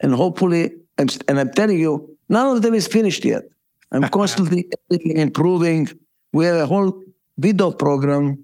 And 0.00 0.14
hopefully, 0.14 0.72
I'm, 0.98 1.08
and 1.28 1.38
I'm 1.38 1.52
telling 1.52 1.78
you, 1.78 2.16
none 2.28 2.56
of 2.56 2.62
them 2.62 2.74
is 2.74 2.86
finished 2.86 3.24
yet. 3.24 3.44
I'm 3.92 4.02
constantly 4.08 4.68
improving. 4.90 5.88
We 6.32 6.44
have 6.44 6.56
a 6.56 6.66
whole 6.66 7.02
video 7.38 7.70
program, 7.70 8.42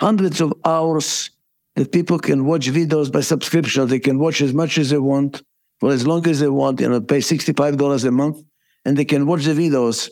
hundreds 0.00 0.40
of 0.40 0.52
hours 0.64 1.30
that 1.74 1.92
people 1.92 2.18
can 2.18 2.44
watch 2.44 2.68
videos 2.68 3.12
by 3.12 3.20
subscription. 3.20 3.86
They 3.86 4.00
can 4.00 4.18
watch 4.18 4.40
as 4.40 4.52
much 4.52 4.78
as 4.78 4.90
they 4.90 4.98
want 4.98 5.42
for 5.78 5.92
as 5.92 6.06
long 6.06 6.26
as 6.26 6.40
they 6.40 6.48
want, 6.48 6.80
you 6.80 6.88
know, 6.88 7.00
pay 7.00 7.18
$65 7.18 8.04
a 8.04 8.10
month, 8.10 8.42
and 8.84 8.96
they 8.96 9.04
can 9.04 9.26
watch 9.26 9.44
the 9.44 9.52
videos. 9.52 10.10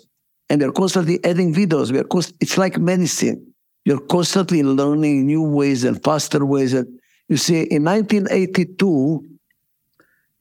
And 0.50 0.60
they're 0.60 0.72
constantly 0.72 1.24
adding 1.24 1.54
videos. 1.54 1.90
We 1.90 1.98
are 1.98 2.04
const- 2.04 2.34
it's 2.40 2.58
like 2.58 2.78
medicine. 2.78 3.54
You're 3.84 4.00
constantly 4.00 4.62
learning 4.62 5.26
new 5.26 5.42
ways 5.42 5.84
and 5.84 6.02
faster 6.02 6.44
ways. 6.44 6.74
And 6.74 6.86
you 7.28 7.36
see, 7.36 7.62
in 7.62 7.84
1982, 7.84 9.24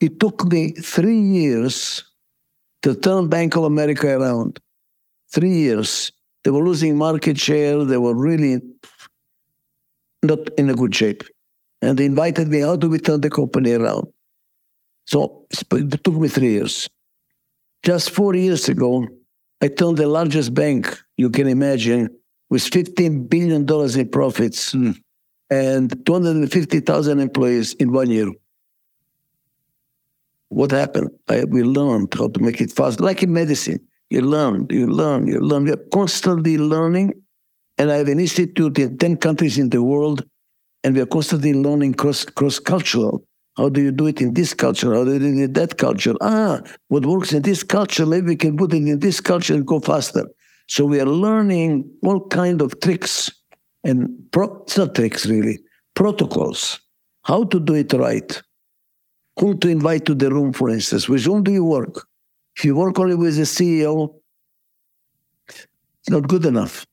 it 0.01 0.19
took 0.19 0.45
me 0.45 0.71
three 0.73 1.19
years 1.19 2.03
to 2.81 2.95
turn 2.95 3.29
Bank 3.29 3.55
of 3.55 3.63
America 3.63 4.07
around. 4.07 4.59
Three 5.31 5.53
years. 5.53 6.11
They 6.43 6.51
were 6.51 6.63
losing 6.63 6.97
market 6.97 7.39
share. 7.39 7.83
They 7.83 7.97
were 7.97 8.13
really 8.13 8.61
not 10.21 10.39
in 10.57 10.69
a 10.69 10.73
good 10.73 10.93
shape. 10.95 11.23
And 11.81 11.97
they 11.97 12.05
invited 12.05 12.47
me, 12.47 12.61
how 12.61 12.75
do 12.75 12.89
we 12.89 12.99
turn 12.99 13.21
the 13.21 13.29
company 13.29 13.73
around? 13.73 14.07
So 15.05 15.45
it 15.51 16.03
took 16.03 16.15
me 16.15 16.27
three 16.27 16.51
years. 16.51 16.89
Just 17.83 18.11
four 18.11 18.35
years 18.35 18.69
ago, 18.69 19.05
I 19.61 19.67
turned 19.67 19.97
the 19.97 20.07
largest 20.07 20.53
bank 20.53 20.97
you 21.17 21.29
can 21.29 21.47
imagine 21.47 22.09
with 22.49 22.63
$15 22.63 23.29
billion 23.29 23.63
in 23.99 24.09
profits 24.09 24.73
mm. 24.73 24.97
and 25.49 26.05
250,000 26.05 27.19
employees 27.19 27.73
in 27.73 27.91
one 27.91 28.09
year. 28.09 28.31
What 30.49 30.71
happened? 30.71 31.09
I, 31.27 31.43
we 31.45 31.63
learned 31.63 32.13
how 32.13 32.27
to 32.27 32.39
make 32.39 32.61
it 32.61 32.71
fast, 32.71 32.99
like 32.99 33.23
in 33.23 33.33
medicine. 33.33 33.79
You 34.13 34.21
learn, 34.21 34.67
you 34.69 34.85
learn, 34.85 35.25
you 35.25 35.39
learn. 35.39 35.65
You're 35.65 35.85
constantly 35.91 36.59
learning. 36.59 37.13
And 37.79 37.91
I 37.91 37.95
have 37.95 38.07
an 38.07 38.19
institute 38.19 38.77
in 38.77 38.99
10 38.99 39.17
countries 39.17 39.57
in 39.57 39.71
the 39.71 39.81
world, 39.81 40.23
and 40.83 40.93
we 40.93 41.01
are 41.01 41.07
constantly 41.07 41.51
learning 41.51 41.95
cross 41.95 42.23
cross 42.23 42.59
cultural. 42.59 43.25
How 43.57 43.69
do 43.69 43.81
you 43.81 43.91
do 43.91 44.05
it 44.05 44.21
in 44.21 44.35
this 44.35 44.53
culture? 44.53 44.93
How 44.93 45.03
do 45.03 45.13
you 45.13 45.19
do 45.19 45.25
it 45.25 45.45
in 45.45 45.53
that 45.53 45.79
culture? 45.79 46.13
Ah, 46.21 46.61
what 46.89 47.07
works 47.07 47.33
in 47.33 47.41
this 47.41 47.63
culture, 47.63 48.05
maybe 48.05 48.27
we 48.27 48.35
can 48.35 48.55
put 48.55 48.71
it 48.75 48.87
in 48.87 48.99
this 48.99 49.19
culture 49.19 49.55
and 49.55 49.65
go 49.65 49.79
faster. 49.79 50.27
So 50.67 50.85
we 50.85 50.99
are 50.99 51.07
learning 51.25 51.89
all 52.03 52.27
kind 52.27 52.61
of 52.61 52.79
tricks 52.81 53.31
and 53.83 54.09
pro- 54.31 54.61
it's 54.61 54.77
not 54.77 54.93
tricks 54.93 55.25
really, 55.25 55.57
protocols, 55.95 56.79
how 57.23 57.45
to 57.45 57.59
do 57.59 57.73
it 57.73 57.91
right, 57.93 58.43
whom 59.39 59.57
to 59.61 59.69
invite 59.69 60.05
to 60.05 60.13
the 60.13 60.29
room, 60.29 60.53
for 60.53 60.69
instance. 60.69 61.09
With 61.09 61.25
whom 61.25 61.41
do 61.41 61.51
you 61.51 61.65
work? 61.65 62.05
If 62.55 62.65
you 62.65 62.75
work 62.75 62.99
only 62.99 63.15
with 63.15 63.35
the 63.35 63.43
CEO, 63.43 64.15
it's 65.47 66.09
not 66.09 66.27
good 66.27 66.45
enough. 66.45 66.85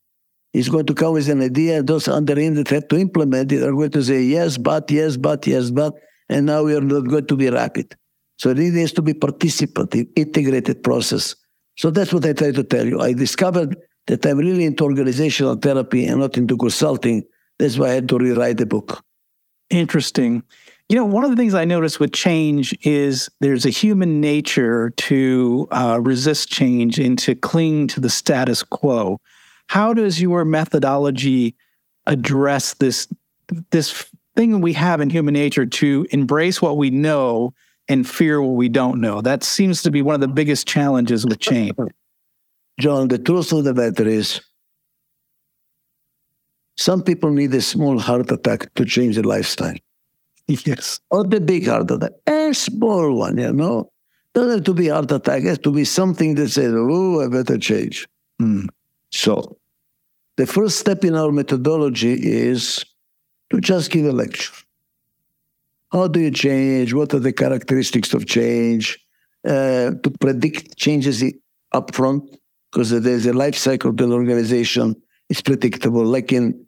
He's 0.52 0.69
going 0.69 0.87
to 0.87 0.95
come 0.95 1.12
with 1.12 1.29
an 1.29 1.43
idea, 1.43 1.79
and 1.79 1.87
those 1.87 2.09
under 2.09 2.38
him 2.38 2.55
that 2.57 2.69
have 2.69 2.88
to 2.88 2.99
implement 2.99 3.52
it 3.52 3.62
are 3.62 3.73
going 3.73 3.90
to 3.90 4.02
say 4.02 4.23
yes, 4.23 4.59
but, 4.59 4.90
yes, 4.90 5.17
but, 5.17 5.47
yes, 5.47 5.71
but, 5.71 5.95
and 6.29 6.47
now 6.47 6.64
we 6.64 6.75
are 6.75 6.81
not 6.81 7.09
going 7.09 7.26
to 7.26 7.37
be 7.37 7.49
rapid. 7.50 7.95
So 8.38 8.50
it 8.50 8.59
needs 8.59 8.93
to 8.93 9.02
be 9.02 9.12
participative, 9.12 10.09
integrated 10.17 10.83
process. 10.83 11.37
So 11.76 11.90
that's 11.90 12.12
what 12.12 12.25
I 12.25 12.33
try 12.33 12.52
to 12.52 12.64
tell 12.64 12.87
you. 12.87 13.00
I 13.00 13.12
discovered 13.12 13.76
that 14.07 14.25
I'm 14.26 14.38
really 14.38 14.64
into 14.64 14.85
organizational 14.85 15.57
therapy 15.57 16.07
and 16.07 16.21
not 16.21 16.37
into 16.37 16.57
consulting. 16.57 17.23
That's 17.59 17.79
why 17.79 17.88
I 17.88 17.95
had 17.95 18.09
to 18.09 18.19
rewrite 18.19 18.57
the 18.57 18.67
book. 18.67 19.05
Interesting. 19.69 20.43
You 20.90 20.97
know, 20.97 21.04
one 21.04 21.23
of 21.23 21.30
the 21.30 21.37
things 21.37 21.54
I 21.54 21.64
notice 21.64 22.00
with 22.00 22.12
change 22.12 22.76
is 22.82 23.30
there's 23.38 23.64
a 23.64 23.70
human 23.70 24.20
nature 24.20 24.90
to 24.97 25.68
uh, 25.70 26.00
resist 26.02 26.49
change 26.50 26.99
and 26.99 27.16
to 27.20 27.37
cling 27.37 27.87
to 27.88 28.00
the 28.00 28.11
status 28.11 28.64
quo. 28.64 29.20
How 29.68 29.94
does 29.94 30.20
your 30.20 30.44
methodology 30.44 31.54
address 32.06 32.75
this 32.75 33.06
this 33.70 34.12
thing 34.35 34.61
we 34.61 34.73
have 34.73 35.00
in 35.00 35.11
human 35.11 35.32
nature 35.32 35.64
to 35.64 36.09
embrace 36.11 36.61
what 36.61 36.76
we 36.76 36.90
know 36.90 37.54
and 37.87 38.04
fear 38.04 38.42
what 38.42 38.56
we 38.56 38.68
don't 38.68 39.00
know? 39.00 39.20
That 39.20 39.44
seems 39.44 39.82
to 39.82 39.92
be 39.92 40.02
one 40.02 40.16
of 40.16 40.20
the 40.20 40.26
biggest 40.26 40.66
challenges 40.66 41.25
with 41.25 41.38
change. 41.38 41.76
Jon, 42.80 43.06
the 43.06 43.18
truth 43.18 43.52
of 43.52 43.62
the 43.62 43.75
matter 43.75 44.09
is, 44.09 44.40
some 46.76 47.04
people 47.04 47.30
need 47.30 47.54
a 47.54 47.61
small 47.61 47.97
heart 48.00 48.28
attack 48.32 48.75
to 48.75 48.85
change 48.85 49.14
their 49.14 49.23
lifestyle. 49.23 49.76
Yes. 50.50 51.00
Or 51.11 51.25
the 51.25 51.40
big 51.40 51.66
heart 51.66 51.90
attack. 51.90 52.12
A 52.26 52.52
small 52.52 53.14
one, 53.14 53.38
you 53.38 53.52
know. 53.52 53.90
Doesn't 54.35 54.50
have 54.50 54.64
to 54.64 54.75
be 54.75 54.88
heart 54.88 55.11
attack. 55.11 55.42
It 55.42 55.49
has 55.49 55.59
to 55.61 55.73
be 55.73 55.85
something 55.85 56.35
that 56.37 56.49
says, 56.50 56.73
oh, 56.75 57.23
I 57.25 57.28
better 57.28 57.59
change. 57.59 58.07
Mm. 58.40 58.69
So 59.11 59.59
the 60.37 60.47
first 60.47 60.78
step 60.78 61.04
in 61.04 61.14
our 61.14 61.33
methodology 61.33 62.14
is 62.14 62.85
to 63.50 63.61
just 63.61 63.90
give 63.90 64.07
a 64.07 64.12
lecture. 64.12 64.52
How 65.92 66.07
do 66.07 66.21
you 66.21 66.30
change? 66.30 66.95
What 66.95 67.12
are 67.14 67.19
the 67.19 67.33
characteristics 67.33 68.14
of 68.14 68.26
change? 68.26 68.99
Uh, 69.45 69.92
to 70.02 70.11
predict 70.21 70.76
changes 70.76 71.25
up 71.73 71.95
front, 71.95 72.23
because 72.71 72.90
there's 72.90 73.26
a 73.26 73.33
life 73.33 73.57
cycle 73.57 73.92
to 73.97 74.04
an 74.04 74.12
organization. 74.12 74.95
It's 75.28 75.40
predictable, 75.40 76.04
like 76.04 76.33
in 76.33 76.66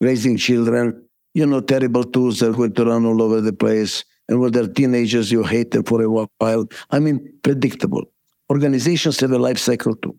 raising 0.00 0.36
children 0.36 1.04
you 1.34 1.46
know, 1.46 1.60
terrible 1.60 2.04
tools 2.04 2.40
that 2.40 2.74
to 2.74 2.84
run 2.84 3.06
all 3.06 3.22
over 3.22 3.40
the 3.40 3.52
place. 3.52 4.04
And 4.28 4.40
when 4.40 4.52
they're 4.52 4.68
teenagers, 4.68 5.32
you 5.32 5.42
hate 5.42 5.70
them 5.72 5.84
for 5.84 6.02
a 6.02 6.08
while. 6.08 6.68
I 6.90 6.98
mean, 6.98 7.32
predictable. 7.42 8.04
Organizations 8.50 9.20
have 9.20 9.32
a 9.32 9.38
life 9.38 9.58
cycle 9.58 9.94
too. 9.96 10.16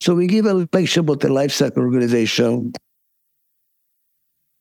So 0.00 0.14
we 0.14 0.26
give 0.26 0.46
a 0.46 0.54
lecture 0.54 1.00
about 1.00 1.20
the 1.20 1.28
life 1.28 1.52
cycle 1.52 1.82
organization 1.82 2.72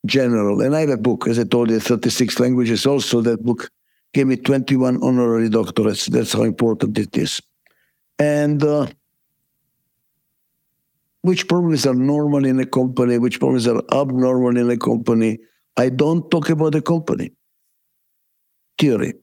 general. 0.05 0.61
And 0.61 0.75
I 0.75 0.81
have 0.81 0.89
a 0.89 0.97
book, 0.97 1.27
as 1.27 1.39
I 1.39 1.43
told 1.43 1.71
you, 1.71 1.79
36 1.79 2.39
languages 2.39 2.85
also. 2.85 3.21
That 3.21 3.43
book 3.43 3.69
gave 4.13 4.27
me 4.27 4.37
21 4.37 5.03
honorary 5.03 5.49
doctorates. 5.49 6.07
That's 6.07 6.33
how 6.33 6.43
important 6.43 6.97
it 6.97 7.17
is. 7.17 7.41
And 8.17 8.63
uh, 8.63 8.87
which 11.21 11.47
problems 11.47 11.85
are 11.85 11.95
normal 11.95 12.45
in 12.45 12.59
a 12.59 12.65
company, 12.65 13.17
which 13.17 13.39
problems 13.39 13.67
are 13.67 13.81
abnormal 13.91 14.55
in 14.57 14.69
a 14.69 14.77
company, 14.77 15.39
I 15.77 15.89
don't 15.89 16.29
talk 16.31 16.49
about 16.49 16.73
the 16.73 16.81
company. 16.81 17.31
Theory. 18.79 19.13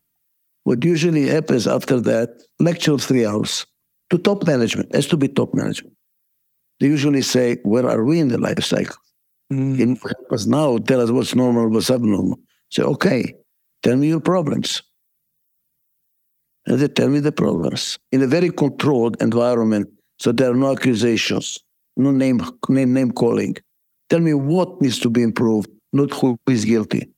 What 0.64 0.84
usually 0.84 1.26
happens 1.28 1.66
after 1.66 2.00
that, 2.00 2.42
lecture 2.60 2.92
of 2.92 3.02
three 3.02 3.26
hours 3.26 3.66
to 4.10 4.18
top 4.18 4.46
management, 4.46 4.94
has 4.94 5.06
to 5.08 5.16
be 5.16 5.28
top 5.28 5.54
management. 5.54 5.96
They 6.78 6.86
usually 6.86 7.22
say, 7.22 7.56
Where 7.62 7.88
are 7.88 8.04
we 8.04 8.20
in 8.20 8.28
the 8.28 8.38
life 8.38 8.62
cycle? 8.62 8.96
Mm. 9.52 9.98
Help 10.00 10.32
us 10.32 10.46
now? 10.46 10.78
Tell 10.78 11.00
us 11.00 11.10
what's 11.10 11.34
normal, 11.34 11.68
what's 11.68 11.90
abnormal. 11.90 12.38
Say, 12.70 12.82
okay, 12.82 13.34
tell 13.82 13.96
me 13.96 14.08
your 14.08 14.20
problems. 14.20 14.82
And 16.66 16.78
they 16.78 16.88
tell 16.88 17.08
me 17.08 17.20
the 17.20 17.32
problems 17.32 17.98
in 18.12 18.22
a 18.22 18.26
very 18.26 18.50
controlled 18.50 19.20
environment. 19.20 19.88
So 20.18 20.32
there 20.32 20.50
are 20.50 20.54
no 20.54 20.72
accusations, 20.72 21.58
no 21.96 22.12
name, 22.12 22.40
name, 22.68 22.92
name 22.94 23.10
calling. 23.10 23.56
Tell 24.08 24.20
me 24.20 24.32
what 24.32 24.80
needs 24.80 25.00
to 25.00 25.10
be 25.10 25.22
improved 25.22 25.68
not 25.92 26.12
who 26.12 26.38
is 26.48 26.64
guilty. 26.64 27.10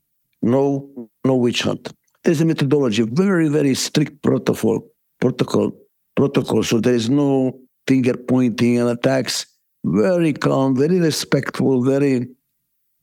No, 0.43 1.09
no 1.25 1.37
witch 1.37 1.63
hunt. 1.63 1.93
There's 2.23 2.41
a 2.41 2.45
methodology, 2.45 3.03
very, 3.03 3.49
very 3.49 3.75
strict 3.75 4.23
protocol, 4.23 4.87
protocol, 5.21 5.73
protocol. 6.17 6.63
So 6.63 6.81
there 6.81 6.95
is 6.95 7.11
no 7.11 7.59
finger 7.87 8.15
pointing 8.15 8.79
and 8.79 8.91
attacks. 8.91 9.47
Very 9.85 10.33
calm, 10.33 10.77
very 10.77 10.99
respectful, 10.99 11.83
very 11.83 12.29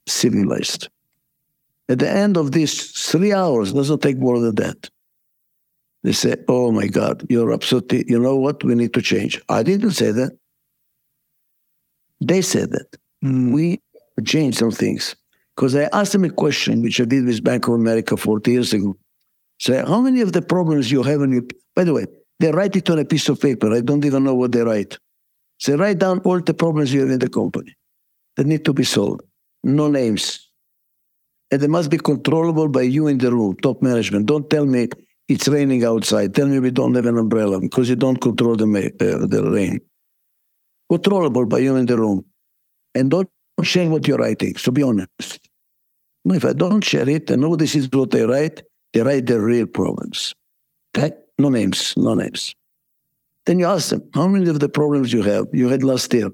civilized. 0.07 0.89
At 1.89 1.99
the 1.99 2.09
end 2.09 2.37
of 2.37 2.51
these 2.51 2.91
three 2.91 3.33
hours, 3.33 3.73
doesn't 3.73 4.01
take 4.01 4.17
more 4.17 4.39
than 4.39 4.55
that. 4.55 4.89
They 6.03 6.13
say, 6.13 6.35
"Oh 6.47 6.71
my 6.71 6.87
God, 6.87 7.25
you're 7.29 7.53
absolutely. 7.53 8.05
You 8.07 8.19
know 8.19 8.35
what? 8.35 8.63
We 8.63 8.73
need 8.73 8.93
to 8.93 9.01
change." 9.01 9.39
I 9.49 9.61
didn't 9.61 9.91
say 9.91 10.11
that. 10.11 10.31
They 12.19 12.41
said 12.41 12.71
that. 12.71 12.97
Mm. 13.23 13.51
We 13.51 13.81
change 14.25 14.55
some 14.57 14.71
things. 14.71 15.15
Because 15.55 15.75
I 15.75 15.89
asked 15.91 16.13
them 16.13 16.23
a 16.23 16.29
question, 16.29 16.81
which 16.81 16.99
I 17.01 17.05
did 17.05 17.25
with 17.25 17.43
Bank 17.43 17.67
of 17.67 17.73
America 17.73 18.17
40 18.17 18.51
years 18.51 18.73
ago. 18.73 18.97
Say, 19.59 19.83
how 19.85 20.01
many 20.01 20.21
of 20.21 20.33
the 20.33 20.41
problems 20.41 20.91
you 20.91 21.03
have 21.03 21.21
in 21.21 21.33
your, 21.33 21.43
by 21.75 21.83
the 21.83 21.93
way, 21.93 22.05
they 22.39 22.51
write 22.51 22.75
it 22.75 22.89
on 22.89 22.97
a 22.97 23.05
piece 23.05 23.29
of 23.29 23.39
paper. 23.39 23.71
I 23.71 23.81
don't 23.81 24.03
even 24.03 24.23
know 24.23 24.33
what 24.33 24.51
they 24.51 24.61
write. 24.61 24.97
Say, 25.59 25.75
write 25.75 25.99
down 25.99 26.19
all 26.19 26.39
the 26.39 26.55
problems 26.55 26.91
you 26.91 27.01
have 27.01 27.11
in 27.11 27.19
the 27.19 27.29
company 27.29 27.75
that 28.35 28.47
need 28.47 28.65
to 28.65 28.73
be 28.73 28.83
solved. 28.83 29.21
No 29.63 29.87
names. 29.87 30.49
And 31.51 31.61
they 31.61 31.67
must 31.67 31.91
be 31.91 31.97
controllable 31.97 32.67
by 32.67 32.81
you 32.81 33.05
in 33.07 33.19
the 33.19 33.31
room, 33.31 33.55
top 33.57 33.83
management. 33.83 34.25
Don't 34.25 34.49
tell 34.49 34.65
me 34.65 34.87
it's 35.27 35.47
raining 35.47 35.83
outside. 35.83 36.33
Tell 36.33 36.47
me 36.47 36.59
we 36.59 36.71
don't 36.71 36.95
have 36.95 37.05
an 37.05 37.17
umbrella 37.17 37.59
because 37.59 37.89
you 37.89 37.95
don't 37.95 38.19
control 38.19 38.55
the, 38.55 38.65
uh, 38.65 39.27
the 39.27 39.43
rain. 39.51 39.79
Controllable 40.89 41.45
by 41.45 41.59
you 41.59 41.75
in 41.75 41.85
the 41.85 41.97
room. 41.97 42.25
And 42.95 43.11
don't 43.11 43.29
share 43.65 43.89
what 43.89 44.07
you're 44.07 44.17
writing. 44.17 44.55
So 44.57 44.71
be 44.71 44.83
honest. 44.83 45.39
If 46.25 46.45
I 46.45 46.53
don't 46.53 46.83
share 46.83 47.09
it 47.09 47.29
and 47.31 47.59
this 47.59 47.75
is 47.75 47.89
what 47.91 48.11
they 48.11 48.25
write, 48.25 48.61
they 48.93 49.01
write 49.01 49.25
their 49.25 49.41
real 49.41 49.65
problems. 49.65 50.35
Okay? 50.95 51.15
No 51.39 51.49
names, 51.49 51.95
no 51.97 52.13
names. 52.13 52.55
Then 53.45 53.57
you 53.57 53.65
ask 53.65 53.89
them, 53.89 54.07
how 54.13 54.27
many 54.27 54.47
of 54.49 54.59
the 54.59 54.69
problems 54.69 55.11
you 55.11 55.23
have 55.23 55.47
you 55.51 55.67
had 55.69 55.83
last 55.83 56.13
year? 56.13 56.29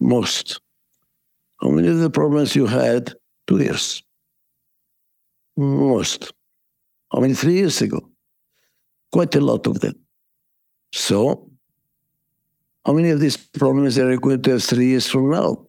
Most. 0.00 0.60
How 1.60 1.68
many 1.68 1.88
of 1.88 1.98
the 1.98 2.10
problems 2.10 2.56
you 2.56 2.66
had 2.66 3.12
two 3.46 3.58
years? 3.58 4.02
Most. 5.56 6.32
How 7.12 7.20
many 7.20 7.34
three 7.34 7.54
years 7.54 7.82
ago? 7.82 8.08
Quite 9.12 9.34
a 9.34 9.40
lot 9.40 9.66
of 9.66 9.80
them. 9.80 9.94
So, 10.92 11.50
how 12.84 12.92
many 12.92 13.10
of 13.10 13.20
these 13.20 13.36
problems 13.36 13.98
are 13.98 14.10
you 14.10 14.18
going 14.18 14.42
to 14.42 14.50
have 14.52 14.62
three 14.64 14.88
years 14.88 15.06
from 15.06 15.30
now? 15.30 15.66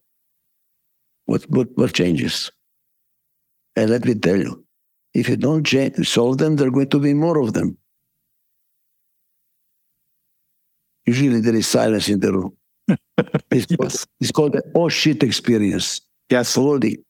What, 1.26 1.44
what, 1.50 1.68
what 1.76 1.94
changes? 1.94 2.52
And 3.76 3.90
let 3.90 4.06
me 4.06 4.16
tell 4.16 4.38
you, 4.38 4.66
if 5.14 5.30
you 5.30 5.38
don't 5.38 5.64
change, 5.64 6.08
solve 6.08 6.38
them, 6.38 6.56
there 6.56 6.68
are 6.68 6.72
going 6.72 6.90
to 6.90 7.00
be 7.00 7.14
more 7.14 7.40
of 7.40 7.54
them. 7.54 7.78
Usually 11.06 11.42
there 11.42 11.56
is 11.56 11.68
silence 11.68 12.10
in 12.10 12.20
the 12.20 12.32
room. 12.32 12.58
it's, 13.52 13.76
called, 13.76 14.06
it's 14.20 14.32
called 14.32 14.54
the 14.54 14.64
oh 14.76 14.90
shit 14.90 15.22
experience. 15.22 16.02
Yes. 16.30 16.56
Holding. 16.56 17.04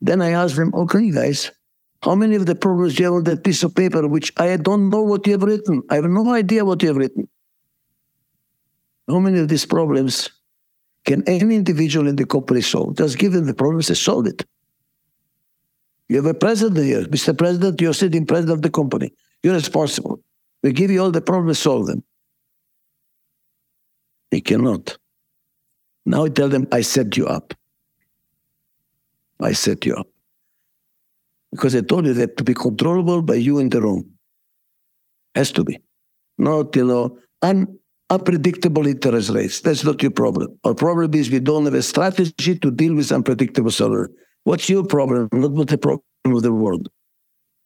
Then 0.00 0.20
I 0.20 0.30
asked 0.30 0.56
them, 0.56 0.74
okay, 0.74 1.10
guys, 1.10 1.50
how 2.02 2.16
many 2.16 2.34
of 2.34 2.46
the 2.46 2.56
problems 2.56 2.98
you 2.98 3.04
have 3.04 3.14
on 3.14 3.24
that 3.24 3.44
piece 3.44 3.62
of 3.62 3.74
paper, 3.74 4.08
which 4.08 4.32
I 4.36 4.56
don't 4.56 4.90
know 4.90 5.02
what 5.02 5.26
you 5.26 5.34
have 5.34 5.42
written? 5.44 5.82
I 5.90 5.96
have 5.96 6.04
no 6.04 6.34
idea 6.34 6.64
what 6.64 6.82
you 6.82 6.88
have 6.88 6.96
written. 6.96 7.28
How 9.12 9.18
many 9.18 9.40
of 9.40 9.48
these 9.48 9.66
problems 9.66 10.30
can 11.04 11.22
any 11.28 11.54
individual 11.54 12.08
in 12.08 12.16
the 12.16 12.24
company 12.24 12.62
solve? 12.62 12.96
Just 12.96 13.18
give 13.18 13.32
them 13.32 13.44
the 13.44 13.52
problems 13.52 13.90
and 13.90 13.98
solve 13.98 14.26
it. 14.26 14.46
You 16.08 16.16
have 16.16 16.24
a 16.24 16.32
president 16.32 16.86
here. 16.86 17.04
Mr. 17.04 17.36
President, 17.36 17.78
you're 17.78 17.92
sitting 17.92 18.24
president 18.24 18.56
of 18.56 18.62
the 18.62 18.70
company. 18.70 19.12
You're 19.42 19.52
responsible. 19.52 20.20
We 20.62 20.72
give 20.72 20.90
you 20.90 21.02
all 21.02 21.10
the 21.10 21.20
problems, 21.20 21.58
solve 21.58 21.88
them. 21.88 22.02
They 24.30 24.40
cannot. 24.40 24.96
Now 26.06 26.24
I 26.24 26.30
tell 26.30 26.48
them, 26.48 26.66
I 26.72 26.80
set 26.80 27.14
you 27.18 27.26
up. 27.26 27.52
I 29.40 29.52
set 29.52 29.84
you 29.84 29.94
up. 29.94 30.06
Because 31.50 31.76
I 31.76 31.82
told 31.82 32.06
you 32.06 32.14
that 32.14 32.38
to 32.38 32.44
be 32.44 32.54
controllable 32.54 33.20
by 33.20 33.34
you 33.34 33.58
in 33.58 33.68
the 33.68 33.82
room. 33.82 34.10
Has 35.34 35.52
to 35.52 35.64
be. 35.64 35.80
Not, 36.38 36.74
you 36.76 36.86
know, 36.86 37.18
un- 37.42 37.78
unpredictable 38.12 38.86
interest 38.86 39.30
rates. 39.30 39.60
That's 39.62 39.84
not 39.84 40.02
your 40.02 40.10
problem. 40.10 40.58
Our 40.64 40.74
problem 40.74 41.14
is 41.14 41.30
we 41.30 41.40
don't 41.40 41.64
have 41.64 41.74
a 41.74 41.82
strategy 41.82 42.58
to 42.58 42.70
deal 42.70 42.94
with 42.94 43.10
unpredictable 43.10 43.70
salary. 43.70 44.08
What's 44.44 44.68
your 44.68 44.84
problem? 44.84 45.28
Not 45.32 45.52
what 45.52 45.68
the 45.68 45.78
problem 45.78 46.02
of 46.26 46.42
the 46.42 46.52
world. 46.52 46.88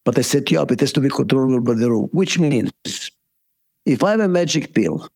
But 0.05 0.19
I 0.19 0.23
set 0.23 0.53
you 0.53 0.61
up. 0.61 0.71
It 0.71 0.79
has 0.81 0.93
to 0.93 1.01
be 1.01 1.09
controllable 1.09 1.61
by 1.61 1.75
the 1.75 1.91
room, 1.91 2.09
which 2.13 2.39
means 2.39 2.71
if 3.85 4.05
I 4.05 4.13
have 4.13 4.21
a 4.21 4.29
magic 4.29 4.73
pill 4.73 5.09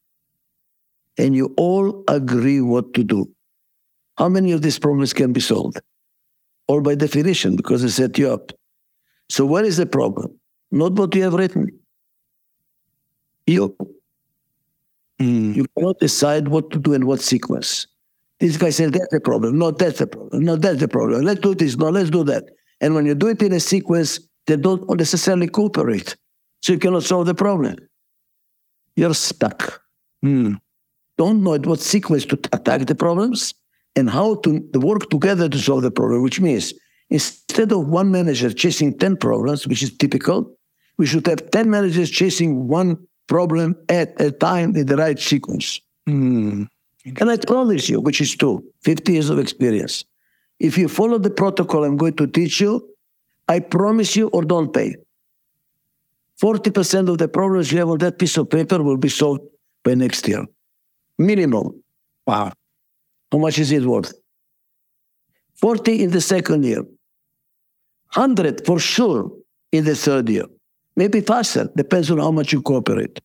and 1.16 1.36
you 1.36 1.54
all 1.56 2.02
agree 2.08 2.60
what 2.60 2.92
to 2.94 3.04
do, 3.04 3.30
how 4.18 4.28
many 4.28 4.50
of 4.50 4.62
these 4.62 4.80
problems 4.80 5.12
can 5.12 5.32
be 5.32 5.40
solved? 5.40 5.80
All 6.66 6.80
by 6.80 6.96
definition, 6.96 7.54
because 7.54 7.84
I 7.84 7.88
set 7.88 8.18
you 8.18 8.30
up. 8.32 8.52
So 9.28 9.46
what 9.46 9.64
is 9.64 9.76
the 9.76 9.86
problem? 9.86 10.38
Not 10.72 10.94
what 10.94 11.14
you 11.14 11.22
have 11.22 11.34
written. 11.34 11.68
You. 13.46 13.76
Mm. 15.20 15.54
You 15.54 15.66
cannot 15.76 15.98
decide 16.00 16.48
what 16.48 16.70
to 16.70 16.78
do 16.78 16.94
in 16.94 17.06
what 17.06 17.20
sequence. 17.20 17.86
This 18.38 18.56
guy 18.56 18.70
says 18.70 18.90
that's 18.90 19.12
the 19.12 19.20
problem. 19.20 19.58
No, 19.58 19.70
that's 19.70 19.98
the 19.98 20.06
problem. 20.06 20.44
No, 20.44 20.56
that's 20.56 20.80
the 20.80 20.88
problem. 20.88 21.22
Let's 21.22 21.40
do 21.40 21.54
this. 21.54 21.76
No, 21.76 21.90
let's 21.90 22.10
do 22.10 22.24
that. 22.24 22.44
And 22.80 22.94
when 22.94 23.04
you 23.04 23.14
do 23.14 23.28
it 23.28 23.42
in 23.42 23.52
a 23.52 23.60
sequence, 23.60 24.18
they 24.46 24.56
don't 24.56 24.88
necessarily 24.96 25.46
cooperate. 25.46 26.16
So 26.62 26.72
you 26.72 26.78
cannot 26.78 27.02
solve 27.02 27.26
the 27.26 27.34
problem. 27.34 27.76
You're 28.96 29.14
stuck. 29.14 29.82
Mm. 30.24 30.58
Don't 31.18 31.42
know 31.42 31.54
at 31.54 31.66
what 31.66 31.80
sequence 31.80 32.24
to 32.26 32.38
attack 32.52 32.86
the 32.86 32.94
problems 32.94 33.54
and 33.96 34.08
how 34.08 34.36
to 34.36 34.64
work 34.74 35.10
together 35.10 35.48
to 35.48 35.58
solve 35.58 35.82
the 35.82 35.90
problem, 35.90 36.22
which 36.22 36.40
means 36.40 36.72
instead 37.10 37.72
of 37.72 37.88
one 37.88 38.10
manager 38.10 38.50
chasing 38.50 38.96
10 38.96 39.18
problems, 39.18 39.66
which 39.66 39.82
is 39.82 39.94
typical, 39.96 40.56
we 40.96 41.06
should 41.06 41.26
have 41.26 41.50
10 41.50 41.68
managers 41.68 42.10
chasing 42.10 42.68
one 42.68 42.96
problem 43.30 43.76
at 43.88 44.20
a 44.20 44.30
time 44.32 44.76
in 44.76 44.86
the 44.86 44.96
right 44.96 45.18
sequence. 45.18 45.80
Mm. 46.08 46.68
And 47.20 47.30
I 47.30 47.36
promise 47.36 47.88
you, 47.88 48.00
which 48.00 48.20
is 48.20 48.36
true, 48.36 48.62
50 48.82 49.12
years 49.12 49.30
of 49.30 49.38
experience. 49.38 50.04
If 50.58 50.76
you 50.76 50.88
follow 50.88 51.18
the 51.18 51.30
protocol 51.30 51.84
I'm 51.84 51.96
going 51.96 52.16
to 52.16 52.26
teach 52.26 52.60
you, 52.60 52.86
I 53.48 53.60
promise 53.60 54.16
you 54.16 54.28
or 54.28 54.42
don't 54.44 54.74
pay. 54.74 54.96
40% 56.42 57.08
of 57.08 57.18
the 57.18 57.28
problems 57.28 57.70
you 57.70 57.78
have 57.78 57.88
on 57.88 57.98
that 57.98 58.18
piece 58.18 58.36
of 58.36 58.50
paper 58.50 58.82
will 58.82 58.96
be 58.96 59.08
solved 59.08 59.42
by 59.84 59.94
next 59.94 60.26
year. 60.28 60.44
Minimum. 61.18 61.82
Wow. 62.26 62.52
How 63.30 63.38
much 63.38 63.58
is 63.58 63.70
it 63.72 63.84
worth? 63.84 64.12
40 65.54 66.02
in 66.04 66.10
the 66.10 66.20
second 66.20 66.64
year. 66.64 66.82
100 68.14 68.66
for 68.66 68.80
sure 68.80 69.30
in 69.72 69.84
the 69.84 69.94
third 69.94 70.28
year. 70.28 70.46
Maybe 70.96 71.20
faster, 71.20 71.70
depends 71.76 72.10
on 72.10 72.18
how 72.18 72.30
much 72.30 72.52
you 72.52 72.62
cooperate. 72.62 73.20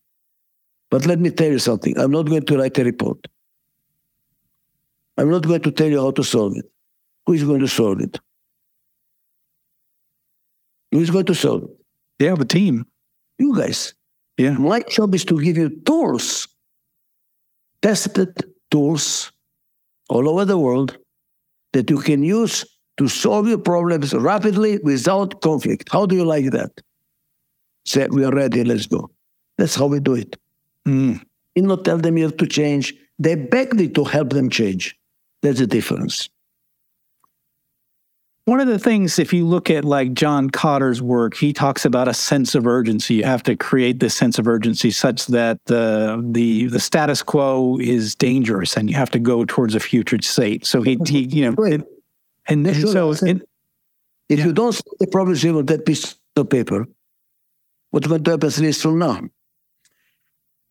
But 0.92 1.06
let 1.06 1.20
me 1.20 1.30
tell 1.32 1.52
you 1.52 1.60
something. 1.60 1.98
I'm 2.00 2.12
not 2.12 2.28
going 2.28 2.46
to 2.46 2.58
write 2.58 2.78
a 2.78 2.84
report. 2.84 3.28
I'm 5.18 5.30
not 5.30 5.44
going 5.44 5.62
to 5.62 5.72
tell 5.72 5.88
you 5.88 6.02
how 6.02 6.12
to 6.12 6.24
solve 6.24 6.56
it. 6.58 6.66
Who 7.26 7.34
is 7.34 7.44
going 7.44 7.62
to 7.62 7.68
solve 7.68 8.02
it? 8.02 8.20
Who 10.92 11.00
is 11.00 11.10
going 11.10 11.26
to 11.26 11.36
solve 11.36 11.64
it? 11.64 11.70
They 12.20 12.26
have 12.28 12.40
a 12.40 12.46
team. 12.46 12.86
You 13.38 13.56
guys. 13.56 13.94
Yeah. 14.38 14.52
My 14.52 14.82
job 14.82 15.16
is 15.16 15.26
to 15.26 15.42
give 15.42 15.58
you 15.58 15.70
tools, 15.86 16.48
tested 17.82 18.34
tools 18.70 19.32
all 20.10 20.30
over 20.30 20.46
the 20.46 20.58
world 20.58 20.98
that 21.74 21.90
you 21.90 21.98
can 21.98 22.24
use 22.24 22.66
to 22.98 23.08
solve 23.08 23.48
your 23.48 23.58
problems 23.58 24.14
rapidly 24.14 24.80
without 24.84 25.42
conflict. 25.42 25.90
How 25.92 26.06
do 26.06 26.16
you 26.16 26.24
like 26.24 26.52
that? 26.52 26.72
Say, 27.86 28.08
we 28.08 28.26
are 28.26 28.32
ready, 28.32 28.64
let's 28.64 28.88
go. 28.88 29.12
That's 29.58 29.76
how 29.76 29.88
we 29.88 30.00
do 30.00 30.16
it. 30.16 30.38
Mm. 30.88 31.22
You 31.56 31.62
not 31.62 31.86
tell 31.86 31.98
them 31.98 32.18
you 32.18 32.24
have 32.26 32.38
to 32.38 32.48
change. 32.48 32.94
They 33.18 33.36
beg 33.36 33.74
me 33.74 33.88
to 33.90 34.04
help 34.04 34.32
them 34.32 34.50
change. 34.50 34.98
There's 35.42 35.62
a 35.62 35.68
difference. 35.68 36.30
One 38.46 38.60
of 38.60 38.68
the 38.68 38.78
things, 38.78 39.18
if 39.18 39.34
you 39.34 39.46
look 39.46 39.72
at 39.72 39.84
like 39.84 40.14
John 40.14 40.52
Kotter's 40.52 41.02
work, 41.02 41.36
he 41.36 41.52
talks 41.52 41.84
about 41.84 42.08
a 42.08 42.14
sense 42.14 42.54
of 42.54 42.68
urgency. 42.68 43.16
You 43.16 43.24
have 43.24 43.42
to 43.44 43.56
create 43.56 44.00
this 44.00 44.14
sense 44.14 44.38
of 44.38 44.48
urgency 44.48 44.92
such 44.92 45.26
that 45.28 45.58
the 45.66 46.24
the 46.32 46.68
the 46.68 46.80
status 46.80 47.24
quo 47.24 47.80
is 47.80 48.14
dangerous, 48.14 48.78
and 48.78 48.88
you 48.88 48.96
have 48.96 49.10
to 49.12 49.20
go 49.20 49.46
towards 49.46 49.74
a 49.74 49.80
future 49.80 50.22
state. 50.22 50.64
So 50.64 50.84
he, 50.84 51.00
he 51.08 51.22
you 51.22 51.50
know, 51.50 51.64
it, 51.64 51.82
and, 52.48 52.68
and 52.68 52.88
so 52.88 53.12
it, 53.12 53.50
if 54.30 54.40
yeah. 54.40 54.46
you 54.46 54.54
don't 54.54 54.74
solve 54.74 54.98
the 55.00 55.08
problems 55.08 55.44
you 55.44 55.58
on 55.58 55.66
that 55.66 55.88
piece 55.88 56.16
of 56.36 56.48
paper, 56.48 56.86
what's 57.96 58.08
going 58.08 58.22
to 58.26 58.32
happen 58.32 58.50
three 58.50 58.66
years 58.66 58.82
from 58.82 59.00
now? 59.00 59.22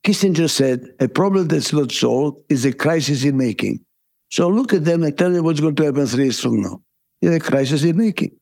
Kissinger 0.05 0.47
said, 0.47 0.79
"A 0.99 1.07
problem 1.07 1.47
that's 1.47 1.73
not 1.73 1.91
solved 1.91 2.39
is 2.49 2.65
a 2.65 2.71
crisis 2.71 3.23
in 3.23 3.35
making." 3.35 3.79
So 4.29 4.47
look 4.47 4.73
at 4.73 4.85
them 4.85 5.01
and 5.01 5.17
tell 5.17 5.31
them 5.31 5.43
what's 5.43 5.59
going 5.59 5.75
to 5.75 5.85
happen 5.85 6.05
three 6.05 6.25
years 6.25 6.39
from 6.39 6.61
now. 6.61 6.83
It's 7.21 7.35
a 7.35 7.49
crisis 7.49 7.83
in 7.83 7.97
making. 7.97 8.33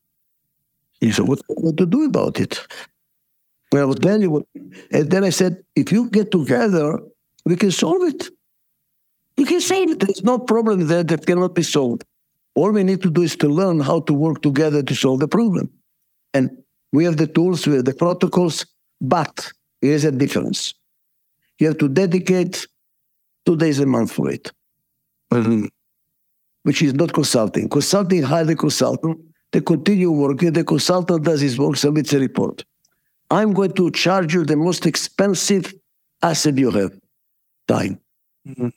Yeah. 1.00 1.12
So 1.12 1.24
what 1.24 1.40
what 1.48 1.78
to 1.78 1.86
do 1.86 2.04
about 2.04 2.38
it? 2.38 2.60
Well, 3.72 3.82
I 3.82 3.86
will 3.86 3.94
tell 3.94 4.20
you 4.20 4.30
what. 4.30 4.44
And 4.92 5.10
then 5.10 5.24
I 5.24 5.30
said, 5.30 5.64
if 5.74 5.90
you 5.90 6.10
get 6.10 6.30
together, 6.30 7.00
we 7.46 7.56
can 7.56 7.70
solve 7.70 8.02
it. 8.02 8.28
You 9.38 9.46
can 9.46 9.62
say 9.62 9.84
it. 9.84 10.00
There's 10.00 10.22
no 10.22 10.38
problem 10.38 10.86
there 10.86 11.04
that 11.04 11.26
cannot 11.26 11.54
be 11.54 11.62
solved. 11.62 12.04
All 12.54 12.70
we 12.70 12.84
need 12.84 13.00
to 13.02 13.10
do 13.10 13.22
is 13.22 13.34
to 13.36 13.48
learn 13.48 13.80
how 13.80 14.00
to 14.00 14.12
work 14.12 14.42
together 14.42 14.82
to 14.82 14.94
solve 14.94 15.20
the 15.20 15.28
problem. 15.28 15.70
And 16.34 16.50
we 16.92 17.04
have 17.04 17.16
the 17.16 17.26
tools, 17.26 17.66
we 17.66 17.74
have 17.76 17.86
the 17.86 17.94
protocols, 17.94 18.64
but 19.00 19.52
here's 19.80 20.04
a 20.04 20.12
difference. 20.12 20.74
You 21.58 21.68
have 21.68 21.78
to 21.78 21.88
dedicate 21.88 22.66
two 23.46 23.56
days 23.56 23.78
a 23.80 23.86
month 23.86 24.12
for 24.12 24.30
it. 24.30 24.50
Mm-hmm. 25.32 25.66
which 26.62 26.80
is 26.80 26.94
not 26.94 27.12
consulting. 27.12 27.68
Consulting 27.68 28.22
hire 28.22 28.44
the 28.44 28.54
consultant, 28.54 29.18
they 29.52 29.60
continue 29.60 30.10
working, 30.10 30.52
the 30.52 30.62
consultant 30.64 31.24
does 31.24 31.40
his 31.40 31.58
work, 31.58 31.76
submits 31.76 32.12
a 32.12 32.20
report. 32.20 32.64
I'm 33.30 33.52
going 33.52 33.72
to 33.72 33.90
charge 33.90 34.32
you 34.32 34.44
the 34.44 34.56
most 34.56 34.86
expensive 34.86 35.74
asset 36.22 36.56
you 36.56 36.70
have 36.70 36.92
time. 37.66 37.98
Mm-hmm. 38.46 38.68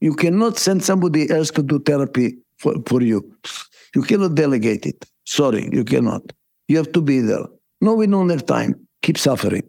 You 0.00 0.14
cannot 0.14 0.58
send 0.58 0.82
somebody 0.82 1.30
else 1.30 1.50
to 1.52 1.62
do 1.62 1.78
therapy 1.78 2.38
for, 2.58 2.74
for 2.86 3.00
you. 3.00 3.34
You 3.94 4.02
cannot 4.02 4.34
delegate 4.34 4.86
it. 4.86 5.04
Sorry, 5.24 5.68
you 5.72 5.84
cannot. 5.84 6.32
You 6.68 6.78
have 6.78 6.92
to 6.92 7.00
be 7.00 7.20
there. 7.20 7.46
No, 7.80 7.94
we 7.94 8.06
don't 8.06 8.28
have 8.30 8.44
time. 8.44 8.83
Keep 9.04 9.18
suffering. 9.18 9.62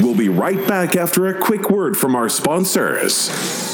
We'll 0.00 0.16
be 0.16 0.30
right 0.30 0.66
back 0.66 0.96
after 0.96 1.26
a 1.26 1.38
quick 1.38 1.68
word 1.68 1.98
from 1.98 2.16
our 2.16 2.30
sponsors. 2.30 3.73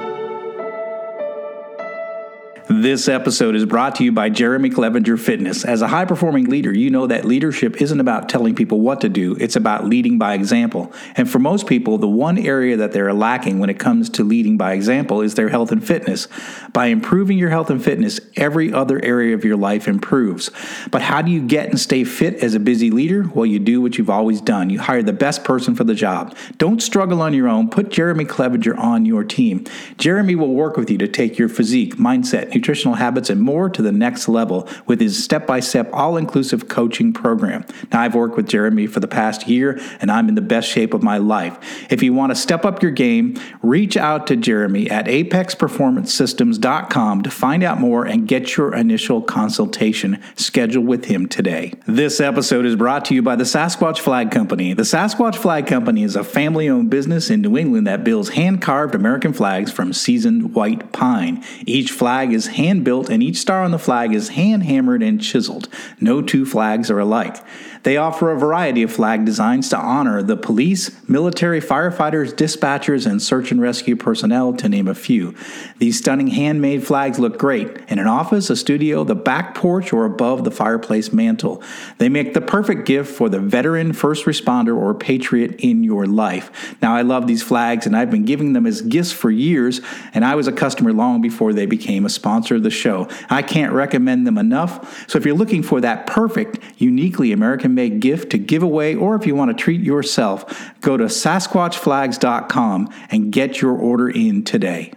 This 2.73 3.09
episode 3.09 3.57
is 3.57 3.65
brought 3.65 3.95
to 3.95 4.05
you 4.05 4.13
by 4.13 4.29
Jeremy 4.29 4.69
Clevenger 4.69 5.17
Fitness. 5.17 5.65
As 5.65 5.81
a 5.81 5.89
high 5.89 6.05
performing 6.05 6.45
leader, 6.45 6.73
you 6.73 6.89
know 6.89 7.05
that 7.05 7.25
leadership 7.25 7.81
isn't 7.81 7.99
about 7.99 8.29
telling 8.29 8.55
people 8.55 8.79
what 8.79 9.01
to 9.01 9.09
do, 9.09 9.35
it's 9.41 9.57
about 9.57 9.83
leading 9.83 10.17
by 10.17 10.35
example. 10.35 10.93
And 11.17 11.29
for 11.29 11.37
most 11.37 11.67
people, 11.67 11.97
the 11.97 12.07
one 12.07 12.37
area 12.37 12.77
that 12.77 12.93
they're 12.93 13.13
lacking 13.13 13.59
when 13.59 13.69
it 13.69 13.77
comes 13.77 14.09
to 14.11 14.23
leading 14.23 14.55
by 14.55 14.71
example 14.71 15.19
is 15.19 15.35
their 15.35 15.49
health 15.49 15.73
and 15.73 15.85
fitness. 15.85 16.29
By 16.71 16.85
improving 16.85 17.37
your 17.37 17.49
health 17.49 17.69
and 17.69 17.83
fitness, 17.83 18.21
every 18.37 18.71
other 18.71 19.03
area 19.03 19.35
of 19.35 19.43
your 19.43 19.57
life 19.57 19.85
improves. 19.85 20.49
But 20.91 21.01
how 21.01 21.21
do 21.21 21.29
you 21.29 21.45
get 21.45 21.67
and 21.67 21.77
stay 21.77 22.05
fit 22.05 22.35
as 22.35 22.53
a 22.53 22.59
busy 22.59 22.89
leader? 22.89 23.29
Well, 23.35 23.45
you 23.45 23.59
do 23.59 23.81
what 23.81 23.97
you've 23.97 24.09
always 24.09 24.39
done 24.39 24.69
you 24.69 24.79
hire 24.79 25.03
the 25.03 25.11
best 25.11 25.43
person 25.43 25.75
for 25.75 25.83
the 25.83 25.93
job. 25.93 26.37
Don't 26.57 26.81
struggle 26.81 27.21
on 27.21 27.33
your 27.33 27.49
own, 27.49 27.69
put 27.69 27.89
Jeremy 27.89 28.23
Clevenger 28.23 28.77
on 28.77 29.05
your 29.05 29.25
team. 29.25 29.65
Jeremy 29.97 30.35
will 30.35 30.53
work 30.53 30.77
with 30.77 30.89
you 30.89 30.97
to 30.99 31.09
take 31.09 31.37
your 31.37 31.49
physique, 31.49 31.95
mindset, 31.95 32.60
nutritional 32.61 32.95
habits, 32.95 33.31
and 33.31 33.41
more 33.41 33.71
to 33.71 33.81
the 33.81 33.91
next 33.91 34.27
level 34.27 34.69
with 34.85 35.01
his 35.01 35.23
step 35.23 35.47
by 35.47 35.59
step, 35.59 35.89
all 35.91 36.15
inclusive 36.15 36.67
coaching 36.67 37.11
program. 37.11 37.65
Now, 37.91 38.01
I've 38.01 38.13
worked 38.13 38.37
with 38.37 38.47
Jeremy 38.47 38.85
for 38.85 38.99
the 38.99 39.07
past 39.07 39.47
year, 39.47 39.81
and 39.99 40.11
I'm 40.11 40.29
in 40.29 40.35
the 40.35 40.41
best 40.41 40.69
shape 40.69 40.93
of 40.93 41.01
my 41.01 41.17
life. 41.17 41.57
If 41.91 42.03
you 42.03 42.13
want 42.13 42.29
to 42.29 42.35
step 42.35 42.63
up 42.63 42.83
your 42.83 42.91
game, 42.91 43.35
reach 43.63 43.97
out 43.97 44.27
to 44.27 44.35
Jeremy 44.35 44.91
at 44.91 45.07
apexperformancesystems.com 45.07 47.23
to 47.23 47.31
find 47.31 47.63
out 47.63 47.79
more 47.79 48.05
and 48.05 48.27
get 48.27 48.57
your 48.57 48.75
initial 48.75 49.23
consultation 49.23 50.21
scheduled 50.35 50.85
with 50.85 51.05
him 51.05 51.27
today. 51.27 51.73
This 51.87 52.19
episode 52.19 52.67
is 52.67 52.75
brought 52.75 53.05
to 53.05 53.15
you 53.15 53.23
by 53.23 53.35
the 53.35 53.43
Sasquatch 53.43 53.97
Flag 53.97 54.29
Company. 54.29 54.73
The 54.73 54.83
Sasquatch 54.83 55.35
Flag 55.35 55.65
Company 55.65 56.03
is 56.03 56.15
a 56.15 56.23
family 56.23 56.69
owned 56.69 56.91
business 56.91 57.31
in 57.31 57.41
New 57.41 57.57
England 57.57 57.87
that 57.87 58.03
builds 58.03 58.29
hand 58.29 58.61
carved 58.61 58.93
American 58.93 59.33
flags 59.33 59.71
from 59.71 59.93
seasoned 59.93 60.53
white 60.53 60.91
pine. 60.91 61.43
Each 61.65 61.91
flag 61.91 62.33
is 62.33 62.50
hand 62.51 62.83
built 62.83 63.09
and 63.09 63.21
each 63.21 63.37
star 63.37 63.63
on 63.63 63.71
the 63.71 63.79
flag 63.79 64.13
is 64.13 64.29
hand 64.29 64.63
hammered 64.63 65.03
and 65.03 65.21
chiseled. 65.21 65.67
No 65.99 66.21
two 66.21 66.45
flags 66.45 66.89
are 66.91 66.99
alike. 66.99 67.37
They 67.83 67.97
offer 67.97 68.31
a 68.31 68.37
variety 68.37 68.83
of 68.83 68.91
flag 68.91 69.25
designs 69.25 69.69
to 69.69 69.77
honor 69.77 70.21
the 70.21 70.37
police, 70.37 70.91
military, 71.09 71.59
firefighters, 71.59 72.31
dispatchers, 72.31 73.09
and 73.09 73.21
search 73.21 73.51
and 73.51 73.59
rescue 73.59 73.95
personnel, 73.95 74.53
to 74.53 74.69
name 74.69 74.87
a 74.87 74.93
few. 74.93 75.33
These 75.79 75.97
stunning 75.97 76.27
handmade 76.27 76.85
flags 76.85 77.17
look 77.17 77.39
great 77.39 77.69
in 77.89 77.97
an 77.97 78.07
office, 78.07 78.49
a 78.49 78.55
studio, 78.55 79.03
the 79.03 79.15
back 79.15 79.55
porch, 79.55 79.91
or 79.91 80.05
above 80.05 80.43
the 80.43 80.51
fireplace 80.51 81.11
mantle. 81.11 81.63
They 81.97 82.09
make 82.09 82.33
the 82.33 82.41
perfect 82.41 82.85
gift 82.85 83.11
for 83.11 83.29
the 83.29 83.39
veteran, 83.39 83.93
first 83.93 84.25
responder, 84.25 84.77
or 84.77 84.93
patriot 84.93 85.55
in 85.59 85.83
your 85.83 86.05
life. 86.05 86.75
Now, 86.81 86.95
I 86.95 87.01
love 87.01 87.25
these 87.25 87.41
flags, 87.41 87.87
and 87.87 87.97
I've 87.97 88.11
been 88.11 88.25
giving 88.25 88.53
them 88.53 88.67
as 88.67 88.81
gifts 88.81 89.11
for 89.11 89.31
years, 89.31 89.81
and 90.13 90.23
I 90.23 90.35
was 90.35 90.47
a 90.47 90.51
customer 90.51 90.93
long 90.93 91.21
before 91.21 91.53
they 91.53 91.65
became 91.65 92.05
a 92.05 92.09
sponsor 92.09 92.55
of 92.55 92.63
the 92.63 92.69
show. 92.69 93.07
I 93.29 93.41
can't 93.41 93.73
recommend 93.73 94.27
them 94.27 94.37
enough. 94.37 95.09
So, 95.09 95.17
if 95.17 95.25
you're 95.25 95.35
looking 95.35 95.63
for 95.63 95.81
that 95.81 96.05
perfect, 96.05 96.59
uniquely 96.77 97.31
American 97.31 97.70
make 97.71 97.99
gift 97.99 98.31
to 98.31 98.37
give 98.37 98.63
away, 98.63 98.95
or 98.95 99.15
if 99.15 99.25
you 99.25 99.35
want 99.35 99.55
to 99.55 99.63
treat 99.63 99.81
yourself, 99.81 100.71
go 100.81 100.97
to 100.97 101.05
sasquatchflags.com 101.05 102.89
and 103.09 103.31
get 103.31 103.61
your 103.61 103.73
order 103.73 104.09
in 104.09 104.43
today. 104.43 104.93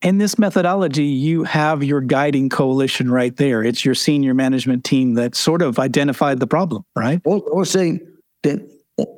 In 0.00 0.18
this 0.18 0.38
methodology, 0.38 1.04
you 1.04 1.42
have 1.44 1.82
your 1.82 2.00
guiding 2.00 2.48
coalition 2.48 3.10
right 3.10 3.36
there. 3.36 3.64
It's 3.64 3.84
your 3.84 3.94
senior 3.96 4.32
management 4.32 4.84
team 4.84 5.14
that 5.14 5.34
sort 5.34 5.60
of 5.60 5.78
identified 5.78 6.38
the 6.38 6.46
problem, 6.46 6.84
right? 6.96 7.20
I 7.26 7.30
was 7.30 7.70
saying 7.70 8.00
that, 8.44 8.60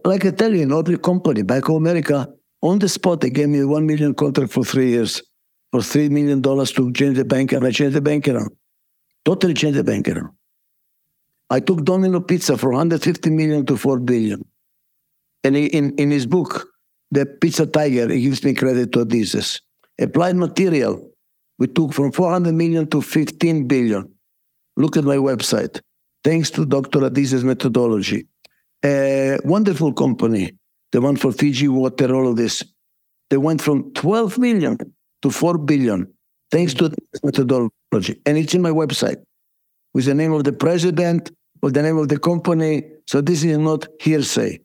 like 0.05 0.24
I 0.24 0.31
tell 0.31 0.55
you, 0.55 0.62
in 0.62 0.72
every 0.72 0.96
company 0.96 1.42
Bank 1.42 1.68
of 1.68 1.74
America, 1.74 2.33
on 2.62 2.79
the 2.79 2.88
spot, 2.88 3.20
they 3.20 3.31
gave 3.31 3.48
me 3.48 3.61
a 3.61 3.66
one 3.66 3.87
million 3.87 4.14
contract 4.14 4.53
for 4.53 4.64
three 4.64 4.90
years 4.90 5.22
for 5.70 5.83
three 5.83 6.09
million 6.09 6.40
dollars 6.40 6.72
to 6.72 6.92
change 6.92 7.16
the 7.16 7.24
bank, 7.24 7.53
and 7.53 7.64
I 7.64 7.70
changed 7.70 7.96
the 7.96 8.00
bank 8.00 8.29
around. 8.29 8.50
Totally 9.24 9.55
changed 9.55 9.79
the 9.79 9.85
bank 9.85 10.09
around. 10.09 10.31
I 11.51 11.59
took 11.59 11.85
Domino 11.85 12.21
Pizza 12.21 12.57
from 12.57 12.71
150 12.71 13.31
million 13.31 13.67
to 13.67 13.77
4 13.77 13.99
billion. 13.99 14.45
And 15.43 15.57
in, 15.57 15.95
in 15.97 16.11
his 16.11 16.27
book, 16.27 16.69
The 17.11 17.27
Pizza 17.27 17.67
Tiger, 17.67 18.09
he 18.09 18.23
gives 18.23 18.45
me 18.45 18.55
credit 18.55 18.93
to 18.93 19.05
this. 19.05 19.61
Applied 20.01 20.37
material, 20.37 21.11
we 21.59 21.67
took 21.67 21.93
from 21.93 22.13
400 22.13 22.55
million 22.55 22.89
to 22.91 23.03
15 23.03 23.67
billion. 23.67 24.09
Look 24.77 24.97
at 24.97 25.05
my 25.05 25.17
website. 25.17 25.81
Thanks 26.23 26.51
to 26.51 26.65
Dr. 26.65 27.01
Adizes' 27.01 27.43
methodology. 27.43 28.27
A 28.85 29.39
wonderful 29.45 29.93
company, 29.93 30.53
the 30.93 31.01
one 31.01 31.17
for 31.17 31.33
Fiji 31.33 31.69
water, 31.69 32.15
all 32.15 32.29
of 32.29 32.37
this. 32.37 32.63
They 33.29 33.37
went 33.37 33.61
from 33.61 33.93
12 33.95 34.39
million 34.39 34.79
to 35.23 35.31
4 35.31 35.59
billion, 35.59 36.07
thanks 36.51 36.75
to 36.75 36.89
this 36.89 37.25
methodology. 37.25 38.21
And 38.25 38.39
it's 38.39 38.55
in 38.55 38.63
my 38.63 38.71
website 38.71 39.23
with 39.93 40.05
the 40.05 40.15
name 40.15 40.33
of 40.33 40.45
the 40.45 40.53
president, 40.53 41.31
or 41.62 41.70
the 41.70 41.83
name 41.83 41.99
of 41.99 42.09
the 42.09 42.18
company. 42.18 42.85
So 43.07 43.20
this 43.20 43.44
is 43.44 43.59
not 43.59 43.87
hearsay. 44.01 44.61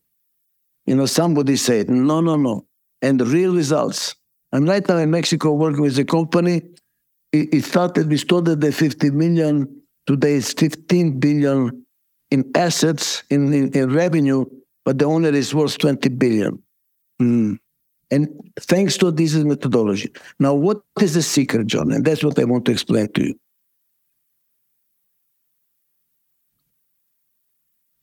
You 0.86 0.96
know, 0.96 1.06
somebody 1.06 1.56
said, 1.56 1.90
no, 1.90 2.22
no, 2.22 2.36
no. 2.36 2.66
And 3.02 3.22
real 3.28 3.54
results. 3.54 4.16
I'm 4.52 4.66
right 4.66 4.88
now 4.88 4.98
in 4.98 5.12
Mexico 5.12 5.54
working 5.54 5.82
with 5.82 5.98
a 6.00 6.06
company. 6.06 6.62
It, 7.32 7.54
it 7.54 7.64
started, 7.66 8.10
we 8.10 8.18
started 8.18 8.64
at 8.64 8.74
50 8.74 9.10
million. 9.12 9.82
Today 10.08 10.36
it's 10.36 10.54
15 10.54 11.20
billion 11.20 11.86
in 12.32 12.52
assets, 12.56 13.24
in, 13.30 13.52
in, 13.54 13.72
in 13.74 13.94
revenue, 13.94 14.46
but 14.84 15.00
the 15.00 15.06
owner 15.06 15.30
is 15.30 15.54
worth 15.54 15.78
20 15.78 16.10
billion. 16.10 16.62
Mm. 17.22 17.58
And 18.12 18.30
thanks 18.60 18.98
to 18.98 19.12
this 19.12 19.34
methodology. 19.36 20.12
Now, 20.40 20.54
what 20.54 20.82
is 21.02 21.16
the 21.16 21.24
secret, 21.24 21.68
Jon? 21.68 21.92
And 21.92 22.06
that's 22.06 22.24
what 22.24 22.38
I 22.38 22.44
want 22.44 22.66
to 22.66 22.72
explain 22.72 23.12
to 23.14 23.28
you. 23.28 23.36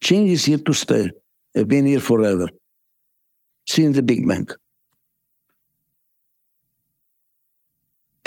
Change 0.03 0.31
is 0.31 0.45
here 0.45 0.59
to 0.59 0.75
stay. 0.75 1.11
I've 1.57 1.69
been 1.69 1.87
here 1.87 2.01
forever, 2.01 2.49
since 3.67 3.95
the 3.95 4.03
Big 4.03 4.27
Bang. 4.27 4.49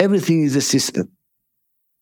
Everything 0.00 0.42
is 0.42 0.56
a 0.56 0.62
system. 0.62 1.10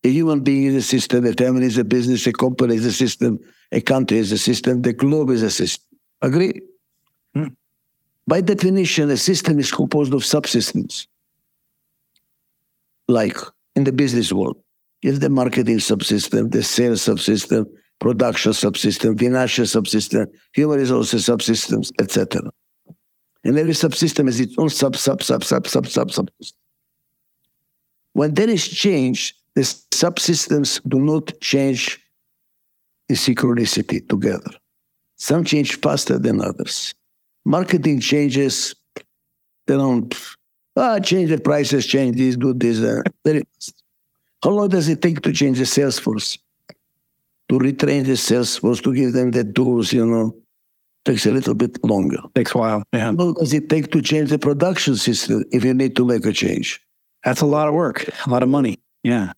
A 0.05 0.09
human 0.09 0.41
being 0.41 0.65
is 0.65 0.75
a 0.77 0.83
system, 0.83 1.27
a 1.27 1.33
family 1.33 1.67
is 1.67 1.79
a 1.79 1.85
business, 1.85 2.27
a 2.27 2.33
company 2.33 2.77
is 2.77 2.87
a 2.87 2.93
system, 2.93 3.39
a 3.73 3.81
country 3.81 4.19
is 4.19 4.31
a 4.33 4.39
system, 4.39 4.83
the 4.83 4.93
globe 4.93 5.31
is 5.31 5.43
a 5.43 5.51
system. 5.51 5.99
Agree? 6.23 6.61
Hmm. 7.35 7.49
By 8.29 8.43
definition, 8.43 9.11
a 9.11 9.17
system 9.17 9.59
is 9.59 9.73
composed 9.73 10.13
of 10.15 10.23
subsystems. 10.23 11.07
Like 13.09 13.39
in 13.75 13.85
the 13.85 13.93
business 13.93 14.33
world, 14.33 14.59
have 15.03 15.21
the 15.21 15.31
marketing 15.31 15.79
subsystem, 15.79 16.53
the 16.53 16.63
sales 16.63 17.01
subsystem, 17.01 17.67
production 18.05 18.53
subsystem, 18.53 19.19
financial 19.19 19.64
subsystem, 19.64 20.27
human 20.53 20.79
resources 20.79 21.27
subsystems, 21.27 21.90
etc. 21.99 22.43
And 23.45 23.57
every 23.57 23.73
subsystem 23.73 24.27
has 24.27 24.40
its 24.40 24.55
own 24.59 24.69
sub, 24.69 24.95
sub, 24.95 25.23
sub, 25.23 25.43
sub, 25.43 25.67
sub, 25.67 25.87
sub, 25.87 26.12
sub. 26.12 26.29
When 28.12 28.35
there 28.35 28.51
is 28.51 28.69
change, 28.69 29.35
the 29.55 29.62
subsystems 29.62 30.83
do 30.87 30.99
not 30.99 31.33
change 31.40 31.99
in 33.09 33.17
synchronicity 33.17 34.07
together. 34.07 34.51
Some 35.17 35.43
change 35.43 35.81
faster 35.81 36.19
than 36.19 36.43
others. 36.43 36.95
Marketing 37.47 38.01
changes, 38.01 38.75
they 39.67 39.77
don't, 39.77 40.14
ah, 40.77 40.99
change 41.01 41.31
the 41.31 41.38
prices, 41.38 41.87
change 41.87 42.19
this, 42.19 42.37
do 42.37 42.53
this. 42.53 42.81
Uh, 42.81 43.01
very 43.25 43.45
fast. 43.55 43.83
How 44.43 44.51
long 44.51 44.69
does 44.69 44.90
it 44.90 45.01
take 45.01 45.23
to 45.23 45.33
change 45.33 45.59
the 45.59 45.64
sales 45.64 45.99
force? 45.99 46.37
To 47.55 47.61
retrain 47.61 48.05
the 48.05 48.17
sales 48.17 48.57
force, 48.57 48.81
to 48.81 48.93
give 48.93 49.12
them 49.12 49.31
the 49.31 49.45
tools, 49.45 49.93
you 49.93 50.05
know, 50.05 50.35
takes 51.05 51.25
a 51.25 51.31
little 51.31 51.55
bit 51.55 51.79
longer. 51.85 52.19
Takes 52.35 52.53
a 52.53 52.59
while. 52.59 52.83
Yeah. 52.93 53.05
How 53.05 53.12
long 53.12 53.35
does 53.35 53.53
it 53.53 53.69
take 53.69 53.93
to 53.93 54.03
change 54.03 54.31
the 54.31 54.40
production 54.40 54.97
system 54.97 55.45
if 55.53 55.62
you 55.62 55.73
need 55.73 55.95
to 55.95 56.05
make 56.05 56.27
a 56.27 56.33
change? 56.33 56.81
That's 57.23 57.43
a 57.43 57.47
lot 57.47 57.69
of 57.69 57.75
work, 57.75 58.09
a 58.27 58.31
lot 58.31 58.43
of 58.43 58.49
money. 58.49 58.81
Yeah. 59.05 59.35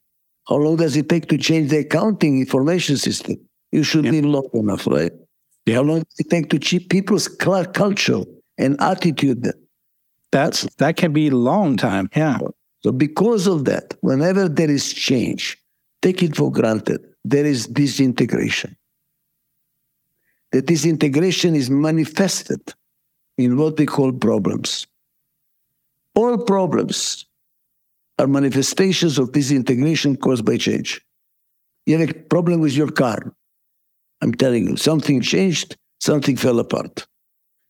How 0.49 0.57
long 0.57 0.77
does 0.77 0.97
it 0.97 1.11
take 1.11 1.29
to 1.29 1.37
change 1.37 1.69
the 1.69 1.81
accounting 1.81 2.41
information 2.41 2.97
system? 2.97 3.37
You 3.71 3.83
should 3.83 4.07
Yeah. 4.07 4.13
be 4.13 4.23
long 4.23 4.49
enough, 4.55 4.87
right? 4.87 5.13
How 5.69 5.83
long 5.83 5.99
does 5.99 6.19
it 6.19 6.31
take 6.31 6.49
to 6.51 6.59
change 6.59 6.89
people's 6.89 7.29
culture 7.29 8.23
and 8.57 8.81
attitude? 8.81 9.53
That's 10.33 10.67
that 10.79 10.97
can 10.97 11.13
be 11.13 11.29
a 11.29 11.37
long 11.37 11.77
time. 11.77 12.09
Yeah. 12.17 12.39
So 12.83 12.93
because 12.93 13.47
of 13.47 13.67
that, 13.67 13.95
whenever 14.01 14.49
there 14.49 14.71
is 14.71 14.91
change, 14.95 15.59
take 16.01 16.23
it 16.23 16.35
for 16.35 16.51
granted, 16.51 17.01
there 17.29 17.45
is 17.45 17.67
disintegration. 17.67 18.77
The 20.53 20.63
disintegration 20.63 21.57
is 21.57 21.69
manifested 21.69 22.61
in 23.37 23.57
what 23.57 23.79
we 23.79 23.87
call 23.87 24.13
problems. 24.13 24.87
All 26.15 26.39
problems 26.39 27.27
are 28.19 28.29
manifestations 28.29 29.19
of 29.19 29.33
disintegration 29.33 30.17
caused 30.17 30.45
by 30.45 30.57
change. 30.57 31.05
You 31.85 31.99
have 31.99 32.11
a 32.11 32.15
problem 32.15 32.61
with 32.61 32.75
your 32.75 32.91
car. 32.91 33.19
I'm 34.23 34.33
telling 34.33 34.69
you, 34.69 34.77
something 34.77 35.21
changed, 35.21 35.77
something 36.01 36.37
fell 36.37 36.61
apart. 36.61 37.07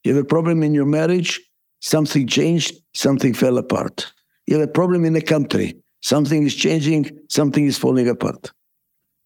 You 0.04 0.14
have 0.14 0.22
a 0.22 0.26
problem 0.26 0.62
in 0.62 0.74
your 0.74 0.84
marriage, 0.84 1.40
something 1.80 2.26
changed, 2.26 2.74
something 2.94 3.32
fell 3.32 3.56
apart. 3.56 4.12
You 4.46 4.58
have 4.58 4.68
a 4.68 4.72
problem 4.72 5.04
in 5.06 5.14
the 5.14 5.22
country, 5.22 5.76
something 6.02 6.44
is 6.44 6.54
changing, 6.54 7.10
something 7.28 7.64
is 7.64 7.78
falling 7.78 8.08
apart. 8.08 8.52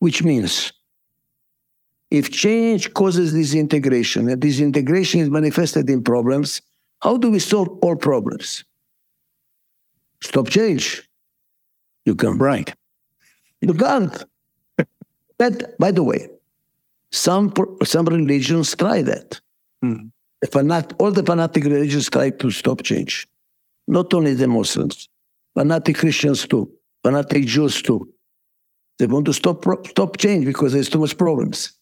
Which 0.01 0.23
means 0.23 0.73
if 2.11 2.31
change 2.31 2.93
causes 2.93 3.33
disintegration 3.33 4.29
and 4.29 4.41
disintegration 4.41 5.21
is 5.21 5.31
manifested 5.31 5.89
in 5.89 6.03
problems, 6.03 6.61
how 7.01 7.17
do 7.17 7.31
we 7.31 7.39
solve 7.39 7.69
all 7.83 7.97
problems? 7.97 8.65
Stop 10.23 10.49
change. 10.49 11.09
You 12.05 12.15
can't. 12.15 12.41
Right. 12.41 12.75
You 13.61 13.75
can't. 13.75 14.25
that, 15.39 15.79
by 15.79 15.93
the 15.93 16.03
way, 16.03 16.29
some 17.13 17.53
some 17.85 18.07
religions 18.07 18.75
try 18.75 19.03
that. 19.03 19.41
Hmm. 19.83 20.09
The 20.41 20.49
fanat, 20.49 20.95
all 20.99 21.11
the 21.11 21.23
fanatic 21.23 21.65
religions 21.65 22.09
try 22.09 22.31
to 22.31 22.51
stop 22.51 22.83
change. 22.83 23.29
Not 23.87 24.15
only 24.15 24.35
the 24.35 24.49
Muslims, 24.49 25.09
fanatic 25.55 25.97
Christians 25.97 26.47
too, 26.47 26.71
fanatic 27.03 27.45
Jews 27.45 27.83
too. 27.83 28.09
They 29.01 29.07
want 29.07 29.25
to 29.27 29.33
stop 29.33 29.65
stop 29.89 30.19
change 30.19 30.45
because 30.45 30.75
there's 30.75 30.91
too 30.91 30.99
much 30.99 31.17
problems. 31.17 31.73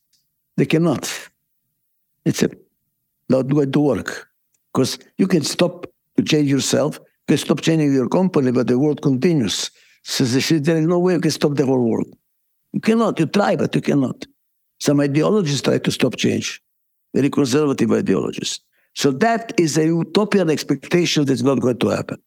They 0.56 0.66
cannot. 0.66 1.04
It's 2.24 2.44
a, 2.44 2.48
not 3.28 3.48
going 3.48 3.72
to 3.72 3.80
work 3.80 4.28
because 4.72 5.00
you 5.16 5.26
can 5.26 5.42
stop 5.42 5.86
to 6.16 6.22
change 6.22 6.48
yourself. 6.48 7.00
You 7.00 7.34
can 7.34 7.38
stop 7.38 7.60
changing 7.60 7.92
your 7.92 8.08
company, 8.08 8.52
but 8.52 8.68
the 8.68 8.78
world 8.78 9.02
continues. 9.02 9.72
So 10.04 10.22
there 10.24 10.76
is 10.76 10.86
no 10.86 11.00
way 11.00 11.14
you 11.14 11.20
can 11.20 11.32
stop 11.32 11.56
the 11.56 11.66
whole 11.66 11.90
world. 11.90 12.06
You 12.72 12.80
cannot. 12.80 13.18
You 13.18 13.26
try, 13.26 13.56
but 13.56 13.74
you 13.74 13.80
cannot. 13.80 14.24
Some 14.78 15.00
ideologies 15.00 15.60
try 15.60 15.78
to 15.78 15.90
stop 15.90 16.14
change, 16.14 16.62
very 17.16 17.30
conservative 17.30 17.90
ideologies. 17.90 18.60
So 18.94 19.10
that 19.10 19.52
is 19.58 19.76
a 19.76 19.86
utopian 19.86 20.50
expectation 20.50 21.24
that's 21.24 21.42
not 21.42 21.58
going 21.58 21.78
to 21.78 21.88
happen. 21.88 22.18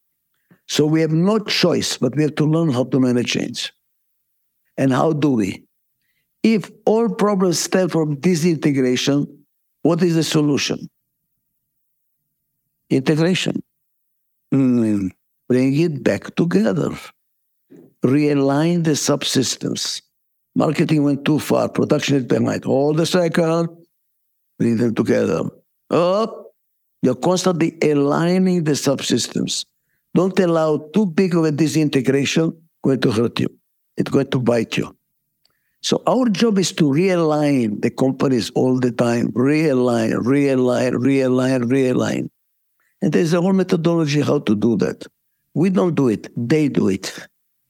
So 0.68 0.84
we 0.84 1.00
have 1.00 1.12
no 1.12 1.38
choice, 1.38 1.96
but 1.96 2.14
we 2.14 2.22
have 2.24 2.34
to 2.34 2.44
learn 2.44 2.70
how 2.70 2.84
to 2.84 3.00
manage 3.00 3.30
change. 3.30 3.72
And 4.76 4.92
how 4.92 5.12
do 5.12 5.30
we? 5.30 5.64
If 6.42 6.70
all 6.86 7.08
problems 7.08 7.60
stem 7.60 7.88
from 7.88 8.16
disintegration, 8.16 9.26
what 9.82 10.02
is 10.02 10.14
the 10.14 10.24
solution? 10.24 10.88
Integration. 12.90 13.62
Mm. 14.52 15.10
Bring 15.48 15.78
it 15.78 16.02
back 16.02 16.34
together. 16.34 16.90
Realign 18.04 18.84
the 18.84 18.92
subsystems. 18.92 20.02
Marketing 20.54 21.04
went 21.04 21.24
too 21.24 21.38
far. 21.38 21.68
Production 21.68 22.16
is 22.16 22.24
behind. 22.24 22.64
Hold 22.64 23.00
a 23.00 23.06
second. 23.06 23.68
Bring 24.58 24.76
them 24.76 24.94
together. 24.94 25.42
Up. 25.90 26.38
You're 27.02 27.16
constantly 27.16 27.76
aligning 27.82 28.64
the 28.64 28.72
subsystems. 28.72 29.64
Don't 30.14 30.38
allow 30.38 30.78
too 30.94 31.06
big 31.06 31.34
of 31.34 31.44
a 31.44 31.50
disintegration 31.50 32.52
going 32.82 33.00
to 33.00 33.10
hurt 33.10 33.40
you. 33.40 33.48
It's 33.96 34.10
going 34.10 34.30
to 34.30 34.38
bite 34.38 34.76
you. 34.76 34.94
So 35.82 36.02
our 36.06 36.28
job 36.28 36.58
is 36.58 36.72
to 36.72 36.84
realign 36.84 37.82
the 37.82 37.90
companies 37.90 38.50
all 38.50 38.78
the 38.78 38.92
time. 38.92 39.32
Realign, 39.32 40.12
realign, 40.22 40.92
realign, 40.92 41.64
realign. 41.64 42.30
And 43.02 43.12
there's 43.12 43.32
a 43.32 43.40
whole 43.40 43.52
methodology 43.52 44.20
how 44.20 44.38
to 44.40 44.54
do 44.54 44.76
that. 44.76 45.04
We 45.54 45.70
don't 45.70 45.96
do 45.96 46.08
it. 46.08 46.28
They 46.36 46.68
do 46.68 46.88
it. 46.88 47.12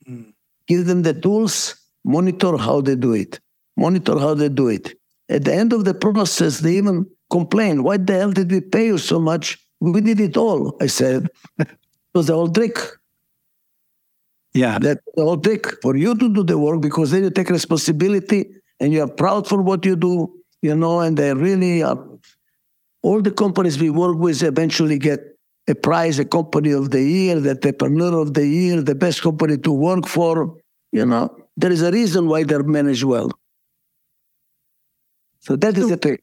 Hmm. 0.06 0.30
Give 0.68 0.84
them 0.86 1.02
the 1.02 1.14
tools, 1.14 1.74
monitor 2.04 2.56
how 2.58 2.82
they 2.82 2.96
do 2.96 3.14
it. 3.14 3.40
Monitor 3.76 4.18
how 4.18 4.34
they 4.34 4.50
do 4.50 4.68
it. 4.68 4.94
At 5.30 5.44
the 5.44 5.54
end 5.54 5.72
of 5.72 5.86
the 5.86 5.94
process, 5.94 6.60
they 6.60 6.74
even 6.76 7.06
complain, 7.30 7.82
why 7.82 7.96
the 7.96 8.12
hell 8.12 8.32
did 8.32 8.50
we 8.50 8.60
pay 8.60 8.86
you 8.86 8.98
so 8.98 9.18
much? 9.18 9.58
We 9.80 10.00
did 10.02 10.20
it 10.20 10.36
all. 10.36 10.76
I 10.80 10.86
said, 10.86 11.28
it 11.58 11.68
was 12.14 12.26
the 12.26 12.34
whole 12.34 12.50
trick. 12.50 12.78
Yeah. 14.54 14.78
That 14.78 15.00
whole 15.16 15.38
trick 15.38 15.80
for 15.82 15.96
you 15.96 16.14
to 16.14 16.28
do 16.28 16.44
the 16.44 16.58
work 16.58 16.80
because 16.80 17.10
then 17.10 17.24
you 17.24 17.30
take 17.30 17.48
responsibility 17.48 18.50
and 18.80 18.92
you 18.92 19.02
are 19.02 19.08
proud 19.08 19.46
for 19.46 19.62
what 19.62 19.84
you 19.84 19.96
do, 19.96 20.32
you 20.60 20.74
know, 20.74 21.00
and 21.00 21.16
they 21.16 21.32
really 21.32 21.82
are. 21.82 21.98
All 23.02 23.20
the 23.20 23.30
companies 23.30 23.78
we 23.78 23.90
work 23.90 24.16
with 24.18 24.42
eventually 24.42 24.98
get 24.98 25.20
a 25.68 25.74
prize, 25.74 26.18
a 26.18 26.24
company 26.24 26.72
of 26.72 26.90
the 26.90 27.02
year, 27.02 27.40
the 27.40 27.50
entrepreneur 27.50 28.20
of 28.20 28.34
the 28.34 28.46
year, 28.46 28.82
the 28.82 28.94
best 28.94 29.22
company 29.22 29.56
to 29.58 29.72
work 29.72 30.06
for. 30.06 30.56
You 30.92 31.06
know, 31.06 31.34
there 31.56 31.72
is 31.72 31.82
a 31.82 31.90
reason 31.90 32.28
why 32.28 32.44
they're 32.44 32.62
managed 32.62 33.04
well. 33.04 33.30
So 35.40 35.56
that 35.56 35.76
is 35.76 35.88
the 35.88 35.96
trick. 35.96 36.22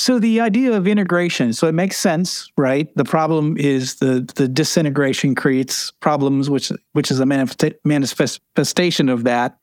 So 0.00 0.18
the 0.18 0.40
idea 0.40 0.72
of 0.72 0.88
integration, 0.88 1.52
so 1.52 1.66
it 1.66 1.74
makes 1.74 1.98
sense, 1.98 2.50
right? 2.56 2.88
The 2.96 3.04
problem 3.04 3.58
is 3.58 3.96
the 3.96 4.26
the 4.34 4.48
disintegration 4.48 5.34
creates 5.34 5.90
problems, 6.00 6.48
which 6.48 6.72
which 6.92 7.10
is 7.10 7.20
a 7.20 7.24
manifesta- 7.24 7.74
manifestation 7.84 9.10
of 9.10 9.24
that. 9.24 9.58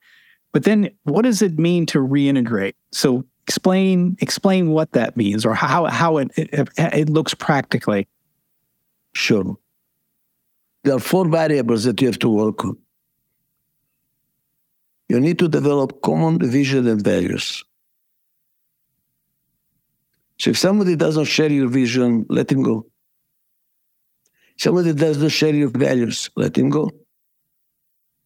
But 0.52 0.62
then, 0.62 0.90
what 1.02 1.22
does 1.22 1.42
it 1.42 1.58
mean 1.58 1.86
to 1.86 1.98
reintegrate? 1.98 2.74
So 2.92 3.24
explain 3.48 4.16
explain 4.20 4.70
what 4.70 4.92
that 4.92 5.16
means, 5.16 5.44
or 5.44 5.54
how 5.54 5.86
how 5.86 6.18
it 6.18 6.30
it, 6.36 6.68
it 6.76 7.08
looks 7.10 7.34
practically. 7.34 8.06
Sure. 9.14 9.56
There 10.84 10.94
are 10.94 11.00
four 11.00 11.26
variables 11.26 11.82
that 11.82 12.00
you 12.00 12.06
have 12.06 12.20
to 12.20 12.28
work 12.28 12.64
on. 12.64 12.76
You 15.08 15.18
need 15.18 15.40
to 15.40 15.48
develop 15.48 16.00
common 16.00 16.38
vision 16.38 16.86
and 16.86 17.02
values. 17.02 17.64
So 20.40 20.50
if 20.50 20.58
somebody 20.58 20.94
doesn't 20.96 21.24
share 21.24 21.50
your 21.50 21.68
vision, 21.68 22.24
let 22.28 22.50
him 22.50 22.62
go. 22.62 22.86
Somebody 24.56 24.92
doesn't 24.92 25.28
share 25.30 25.54
your 25.54 25.70
values, 25.70 26.30
let 26.36 26.56
him 26.56 26.70
go. 26.70 26.90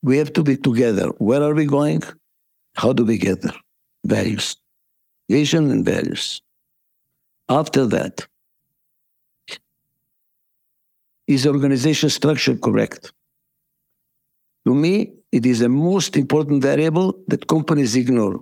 We 0.02 0.18
have 0.18 0.32
to 0.34 0.42
be 0.42 0.56
together. 0.56 1.08
Where 1.18 1.42
are 1.42 1.54
we 1.54 1.66
going? 1.66 2.02
How 2.74 2.92
do 2.92 3.04
we 3.04 3.18
get 3.18 3.42
there? 3.42 3.54
Values. 4.04 4.56
Vision 5.28 5.70
and 5.70 5.84
values. 5.84 6.42
After 7.48 7.86
that, 7.86 8.26
is 11.26 11.46
organization 11.46 12.10
structure 12.10 12.56
correct? 12.56 13.12
To 14.66 14.74
me, 14.74 15.12
it 15.30 15.46
is 15.46 15.60
the 15.60 15.68
most 15.68 16.16
important 16.16 16.62
variable 16.62 17.14
that 17.28 17.46
companies 17.46 17.96
ignore. 17.96 18.40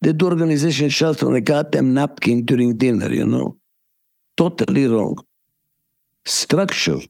Do 0.00 0.14
organization 0.26 0.90
charts 0.90 1.22
on 1.22 1.34
a 1.34 1.40
goddamn 1.40 1.92
napkin 1.92 2.44
during 2.44 2.76
dinner, 2.76 3.12
you 3.12 3.26
know. 3.26 3.56
Totally 4.36 4.86
wrong. 4.86 5.18
Structure. 6.24 7.00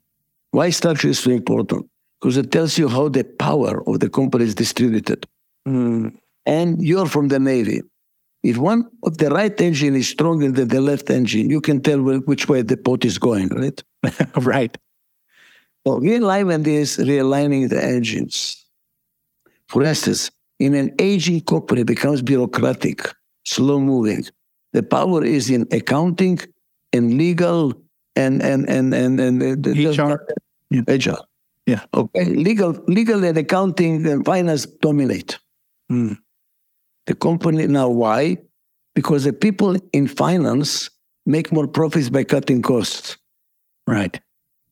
Why 0.51 0.70
structure 0.70 1.09
is 1.09 1.18
so 1.18 1.31
important? 1.31 1.87
Because 2.18 2.37
it 2.38 2.51
tells 2.51 2.79
you 2.79 2.88
how 2.88 3.09
the 3.09 3.24
power 3.24 3.87
of 3.87 4.01
the 4.01 4.09
company 4.09 4.44
is 4.44 4.55
distributed. 4.55 5.27
Hmm. 5.66 6.09
And 6.46 6.83
you're 6.83 7.07
from 7.07 7.29
the 7.29 7.38
Navy. 7.38 7.83
If 8.42 8.57
one 8.57 8.88
of 9.03 9.18
the 9.18 9.29
right 9.31 9.61
engine 9.61 9.94
is 9.96 10.09
stronger 10.09 10.51
than 10.51 10.68
the 10.68 10.81
left 10.81 11.11
engine, 11.11 11.51
you 11.51 11.61
can 11.61 11.83
tell 11.83 12.01
which 12.01 12.48
way 12.48 12.62
the 12.62 12.77
boat 12.77 13.05
is 13.05 13.18
going, 13.18 13.48
right? 13.48 13.83
right. 14.37 14.77
So 15.87 16.01
realignment 16.01 16.66
is 16.66 16.96
realigning 16.96 17.68
the 17.68 17.83
engines. 17.83 18.64
For 19.66 19.83
instance, 19.85 20.31
in 20.59 20.75
an 20.75 20.94
aging 20.99 21.42
company 21.42 21.85
becomes 21.85 22.23
bureaucratic, 22.23 23.12
slow 23.44 23.81
moving. 23.81 24.25
The 24.73 24.83
power 24.83 25.25
is 25.25 25.51
in 25.51 25.66
accounting 25.73 26.38
and 26.92 27.16
legal 27.16 27.73
and 28.16 28.42
and 28.42 28.68
and 28.68 28.92
and 28.94 29.21
and, 29.21 29.66
HR. 29.66 30.18
HR. 30.71 31.18
Yeah. 31.66 31.85
Okay. 31.94 32.25
Legal, 32.25 32.73
legal 32.87 33.25
and 33.25 33.37
accounting 33.37 34.07
and 34.07 34.25
finance 34.25 34.66
dominate. 34.66 35.38
Mm. 35.90 36.16
The 37.07 37.14
company 37.14 37.66
now 37.66 37.88
why? 37.88 38.38
Because 38.94 39.25
the 39.25 39.33
people 39.33 39.77
in 39.92 40.09
finance 40.09 40.90
make 41.27 41.53
more 41.53 41.68
profits 41.68 42.09
by 42.09 42.25
cutting 42.25 42.62
costs. 42.62 43.16
Right. 43.87 44.18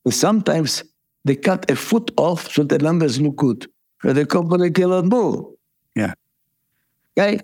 And 0.05 0.13
sometimes 0.13 0.83
they 1.23 1.35
cut 1.35 1.69
a 1.69 1.75
foot 1.75 2.11
off 2.17 2.51
so 2.51 2.63
the 2.63 2.79
numbers 2.79 3.21
look 3.21 3.35
good. 3.35 3.67
But 4.03 4.15
the 4.15 4.25
company 4.25 4.71
cannot 4.71 5.05
move. 5.05 5.45
Yeah. 5.97 6.13
Okay. 7.17 7.39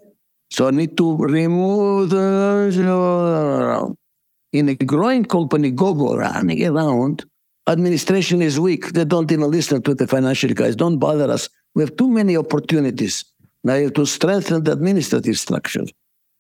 So 0.52 0.68
I 0.68 0.72
need 0.72 0.96
to 0.98 1.18
remove 1.18 2.12
the 2.12 3.96
in 4.54 4.70
a 4.70 4.76
growing 4.76 5.26
company, 5.26 5.72
go-go 5.72 6.16
running 6.16 6.64
around, 6.64 7.26
administration 7.68 8.42
is 8.44 8.60
weak. 8.60 8.94
They 8.94 9.04
don't 9.04 9.32
even 9.32 9.50
listen 9.50 9.82
to 9.82 9.96
the 9.96 10.06
financial 10.06 10.52
guys. 10.52 10.76
Don't 10.76 11.00
bother 11.00 11.30
us. 11.32 11.50
We 11.74 11.82
have 11.82 11.96
too 11.98 12.08
many 12.08 12.38
opportunities. 12.38 13.26
Now 13.64 13.76
you 13.76 13.86
have 13.86 13.94
to 13.94 14.06
strengthen 14.06 14.64
the 14.64 14.74
administrative 14.74 15.40
structure. 15.40 15.86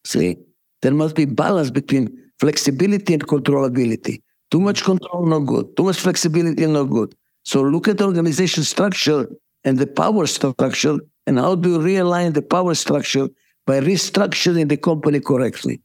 See, 0.05 0.37
there 0.83 0.93
must 0.93 1.15
be 1.15 1.25
balance 1.25 1.71
between 1.71 2.15
flexibility 2.39 3.13
and 3.13 3.25
controllability. 3.25 4.21
Too 4.51 4.59
much 4.59 4.83
control, 4.83 5.25
no 5.25 5.39
good. 5.39 5.75
Too 5.75 5.85
much 5.85 5.97
flexibility, 5.97 6.67
no 6.67 6.85
good. 6.85 7.15
So 7.43 7.61
look 7.61 7.87
at 7.87 7.97
the 7.97 8.05
organization 8.05 8.63
structure 8.63 9.27
and 9.63 9.77
the 9.77 9.87
power 9.87 10.27
structure, 10.27 10.97
and 11.25 11.39
how 11.39 11.55
do 11.55 11.71
you 11.71 11.79
realign 11.79 12.33
the 12.33 12.41
power 12.41 12.75
structure 12.75 13.27
by 13.65 13.79
restructuring 13.79 14.69
the 14.69 14.77
company 14.77 15.19
correctly? 15.19 15.81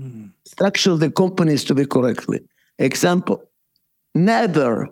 Mm. 0.00 0.30
Structure 0.46 0.96
the 0.96 1.10
companies 1.10 1.64
to 1.64 1.74
be 1.74 1.84
correctly. 1.84 2.40
Example, 2.78 3.42
never 4.14 4.88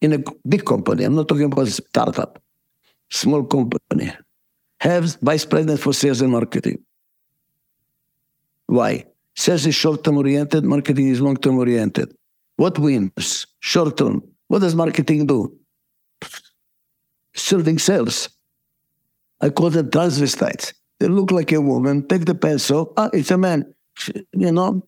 in 0.00 0.12
a 0.14 0.18
big 0.48 0.64
company, 0.64 1.04
I'm 1.04 1.14
not 1.14 1.28
talking 1.28 1.44
about 1.44 1.68
a 1.68 1.70
startup, 1.70 2.42
small 3.10 3.44
company, 3.44 4.12
have 4.80 5.16
vice 5.22 5.44
president 5.44 5.80
for 5.80 5.92
sales 5.92 6.20
and 6.20 6.32
marketing. 6.32 6.78
Why? 8.66 9.06
Sales 9.36 9.64
is 9.66 9.74
short 9.74 10.02
term 10.02 10.18
oriented, 10.18 10.64
marketing 10.64 11.08
is 11.08 11.20
long 11.20 11.36
term 11.36 11.58
oriented. 11.58 12.12
What 12.56 12.78
wins? 12.78 13.46
Short 13.60 13.96
term. 13.96 14.22
What 14.48 14.60
does 14.60 14.74
marketing 14.74 15.26
do? 15.26 15.56
Serving 17.34 17.78
sales. 17.78 18.28
I 19.40 19.50
call 19.50 19.70
them 19.70 19.90
transvestites. 19.90 20.74
They 21.00 21.08
look 21.08 21.30
like 21.30 21.50
a 21.52 21.60
woman, 21.60 22.06
take 22.06 22.26
the 22.26 22.34
pencil, 22.34 22.92
ah, 22.96 23.10
it's 23.12 23.30
a 23.30 23.38
man 23.38 23.74
you 24.32 24.52
know, 24.52 24.86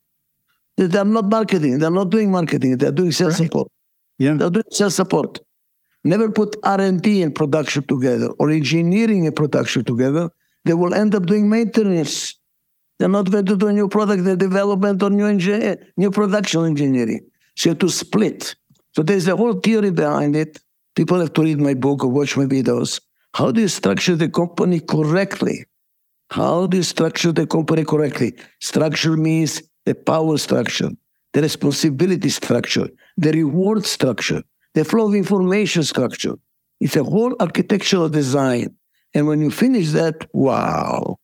they're 0.77 1.05
not 1.05 1.31
marketing. 1.31 1.79
They're 1.79 1.91
not 1.91 2.11
doing 2.11 2.31
marketing. 2.31 2.79
They're 2.79 2.93
doing 2.93 3.13
sales 3.13 3.39
right. 3.41 3.47
support. 3.47 3.69
Yeah. 4.19 4.35
They're 4.35 4.51
doing 4.51 4.65
sales 4.71 4.97
support. 4.97 5.39
Never 6.03 6.31
put 6.31 6.57
R&D 6.63 7.23
and 7.23 7.35
production 7.35 7.85
together 7.87 8.29
or 8.39 8.51
engineering 8.51 9.27
and 9.27 9.35
production 9.35 9.85
together. 9.85 10.31
They 10.65 10.75
will 10.75 10.95
end 10.95 11.15
up 11.15 11.27
doing 11.27 11.49
maintenance. 11.49 12.39
They're 12.99 13.09
not 13.09 13.31
going 13.31 13.47
to 13.47 13.57
do 13.57 13.69
a 13.69 13.73
new 13.73 13.89
product 13.89 14.25
development 14.39 15.03
or 15.03 15.11
new 15.11 15.27
engineer, 15.27 15.79
new 15.97 16.11
production 16.11 16.65
engineering. 16.65 17.21
So 17.57 17.69
you 17.69 17.71
have 17.71 17.79
to 17.81 17.89
split. 17.89 18.55
So 18.95 19.03
there's 19.03 19.27
a 19.29 19.37
whole 19.37 19.55
theory 19.55 19.91
behind 19.91 20.37
it. 20.37 20.61
People 20.95 21.21
have 21.21 21.33
to 21.35 21.43
read 21.43 21.61
my 21.61 21.75
book 21.75 22.05
or 22.05 22.09
watch 22.09 22.37
my 22.37 22.45
videos. 22.45 23.01
How 23.35 23.51
do 23.51 23.61
you 23.61 23.69
structure 23.69 24.15
the 24.15 24.29
company 24.29 24.81
correctly? 24.81 25.65
How 26.31 26.67
do 26.67 26.77
you 26.77 26.83
structure 26.83 27.33
the 27.33 27.47
company 27.47 27.85
correctly? 27.85 28.35
Structure 28.61 29.17
means 29.17 29.63
the 29.87 29.95
power 29.95 30.39
structure, 30.39 30.91
the 31.33 31.43
responsibility 31.43 32.29
structure, 32.29 32.89
the 33.17 33.33
reward 33.33 33.85
structure, 33.85 34.43
the 34.75 34.85
flow 34.85 35.09
of 35.09 35.15
information 35.15 35.83
structure. 35.83 36.35
It's 36.81 36.97
a 36.97 37.05
whole 37.05 37.35
architectural 37.41 38.09
design. 38.09 38.75
And 39.15 39.27
when 39.27 39.41
you 39.41 39.51
finish 39.51 39.91
that, 39.91 40.29
wow, 40.33 41.17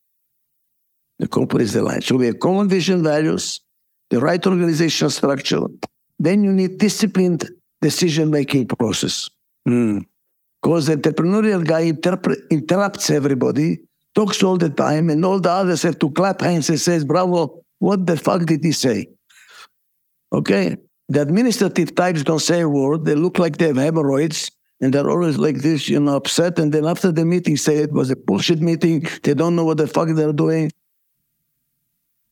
the 1.18 1.28
company 1.28 1.64
is 1.64 1.76
aligned. 1.76 2.04
So 2.04 2.16
we 2.16 2.26
have 2.26 2.40
common 2.40 2.68
vision 2.68 3.02
values, 3.02 3.60
the 4.10 4.20
right 4.20 4.44
organizational 4.44 5.10
structure. 5.10 5.60
Then 6.18 6.44
you 6.44 6.52
need 6.52 6.78
disciplined 6.78 7.48
decision 7.80 8.30
making 8.30 8.66
process. 8.66 9.30
Mm. 9.68 10.04
Because 10.62 10.86
the 10.86 10.96
entrepreneurial 10.96 11.66
guy 11.66 11.92
interrupts 12.50 13.10
everybody 13.10 13.80
talks 14.14 14.42
all 14.42 14.56
the 14.56 14.70
time, 14.70 15.10
and 15.10 15.24
all 15.24 15.40
the 15.40 15.50
others 15.50 15.82
have 15.82 15.98
to 15.98 16.10
clap 16.10 16.40
hands 16.40 16.68
and 16.68 16.80
says, 16.80 17.04
"Bravo! 17.04 17.62
What 17.78 18.06
the 18.06 18.16
fuck 18.16 18.44
did 18.46 18.64
he 18.64 18.72
say?" 18.72 19.08
Okay, 20.32 20.76
the 21.08 21.22
administrative 21.22 21.94
types 21.94 22.22
don't 22.22 22.40
say 22.40 22.60
a 22.60 22.68
word. 22.68 23.04
They 23.04 23.14
look 23.14 23.38
like 23.38 23.56
they 23.56 23.68
have 23.68 23.76
hemorrhoids, 23.76 24.50
and 24.80 24.92
they're 24.92 25.08
always 25.08 25.38
like 25.38 25.58
this, 25.58 25.88
you 25.88 26.00
know, 26.00 26.16
upset. 26.16 26.58
And 26.58 26.72
then 26.72 26.86
after 26.86 27.12
the 27.12 27.24
meeting, 27.24 27.56
say 27.56 27.78
it 27.78 27.92
was 27.92 28.10
a 28.10 28.16
bullshit 28.16 28.60
meeting. 28.60 29.06
They 29.22 29.34
don't 29.34 29.56
know 29.56 29.64
what 29.64 29.78
the 29.78 29.86
fuck 29.86 30.08
they're 30.10 30.32
doing. 30.32 30.70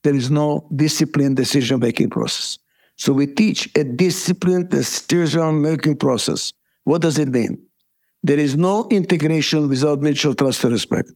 There 0.02 0.14
is 0.14 0.30
no 0.30 0.68
disciplined 0.74 1.36
decision 1.36 1.80
making 1.80 2.10
process. 2.10 2.58
So 2.96 3.12
we 3.12 3.26
teach 3.26 3.68
a 3.76 3.84
disciplined 3.84 4.70
decision 4.70 5.60
making 5.60 5.96
process. 5.96 6.52
What 6.88 7.02
does 7.02 7.18
it 7.18 7.28
mean? 7.28 7.58
There 8.22 8.38
is 8.38 8.56
no 8.56 8.88
integration 8.88 9.68
without 9.68 10.00
mutual 10.00 10.34
trust 10.34 10.64
and 10.64 10.72
respect. 10.72 11.10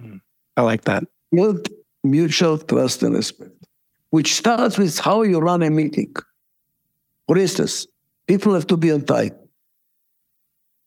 Mm. 0.00 0.22
I 0.56 0.62
like 0.62 0.84
that. 0.84 1.04
Build 1.30 1.68
mutual 2.02 2.56
trust 2.56 3.02
and 3.02 3.14
respect, 3.14 3.52
which 4.08 4.34
starts 4.34 4.78
with 4.78 4.98
how 4.98 5.24
you 5.24 5.40
run 5.40 5.62
a 5.62 5.68
meeting. 5.68 6.14
For 7.26 7.36
instance, 7.36 7.86
people 8.26 8.54
have 8.54 8.66
to 8.68 8.78
be 8.78 8.90
on 8.92 9.02
time. 9.02 9.32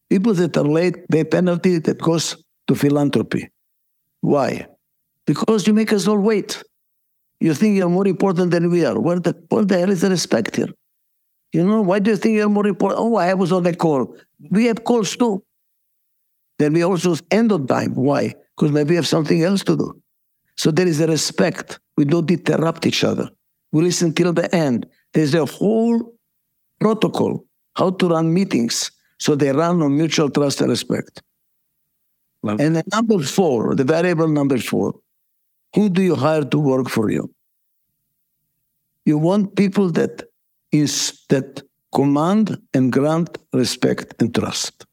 People 0.09 0.33
that 0.33 0.57
are 0.57 0.63
late 0.63 1.07
pay 1.09 1.23
penalty 1.23 1.77
that 1.77 1.99
goes 1.99 2.35
to 2.65 2.73
philanthropy. 2.73 3.51
Why? 4.21 4.65
Because 5.27 5.67
you 5.67 5.75
make 5.75 5.93
us 5.93 6.07
all 6.07 6.17
wait. 6.17 6.63
You 7.39 7.53
think 7.53 7.77
you're 7.77 7.89
more 7.89 8.07
important 8.07 8.49
than 8.49 8.71
we 8.71 8.83
are. 8.83 8.99
Where 8.99 9.19
the, 9.19 9.35
where 9.49 9.63
the 9.63 9.77
hell 9.77 9.91
is 9.91 10.01
the 10.01 10.09
respect 10.09 10.55
here? 10.55 10.73
You 11.55 11.65
know, 11.65 11.81
why 11.81 11.99
do 11.99 12.11
you 12.11 12.17
think 12.17 12.35
you're 12.35 12.49
more 12.49 12.67
important? 12.67 12.99
Oh, 13.01 13.15
I 13.15 13.33
was 13.33 13.51
on 13.51 13.65
a 13.65 13.73
call. 13.73 14.15
We 14.51 14.65
have 14.65 14.83
calls 14.83 15.15
too. 15.15 15.43
Then 16.59 16.73
we 16.73 16.83
also 16.83 17.15
end 17.31 17.51
on 17.51 17.67
time. 17.67 17.95
Why? 17.95 18.35
because 18.55 18.71
maybe 18.71 18.91
we 18.91 18.95
have 18.95 19.07
something 19.07 19.43
else 19.43 19.63
to 19.63 19.75
do. 19.75 20.01
So 20.57 20.71
there 20.71 20.87
is 20.87 21.01
a 21.01 21.07
respect. 21.07 21.79
We 21.97 22.05
don't 22.05 22.29
interrupt 22.29 22.85
each 22.85 23.03
other. 23.03 23.29
We 23.71 23.83
listen 23.83 24.13
till 24.13 24.31
the 24.33 24.53
end. 24.55 24.85
There's 25.13 25.33
a 25.33 25.45
whole 25.45 26.13
protocol 26.79 27.45
how 27.75 27.89
to 27.89 28.07
run 28.07 28.33
meetings 28.33 28.91
so 29.17 29.35
they 29.35 29.51
run 29.51 29.81
on 29.81 29.97
mutual 29.97 30.29
trust 30.29 30.61
and 30.61 30.69
respect. 30.69 31.21
Love 32.43 32.59
and 32.59 32.75
then 32.75 32.83
number 32.93 33.19
four, 33.19 33.75
the 33.75 33.83
variable 33.83 34.27
number 34.27 34.57
four, 34.57 34.93
who 35.73 35.89
do 35.89 36.01
you 36.01 36.15
hire 36.15 36.43
to 36.43 36.59
work 36.59 36.89
for 36.89 37.09
you? 37.09 37.33
You 39.03 39.17
want 39.17 39.55
people 39.55 39.91
that 39.91 40.23
is 40.79 41.23
that 41.29 41.61
command 41.93 42.57
and 42.73 42.91
grant 42.91 43.37
respect 43.53 44.13
and 44.19 44.33
trust. 44.33 44.85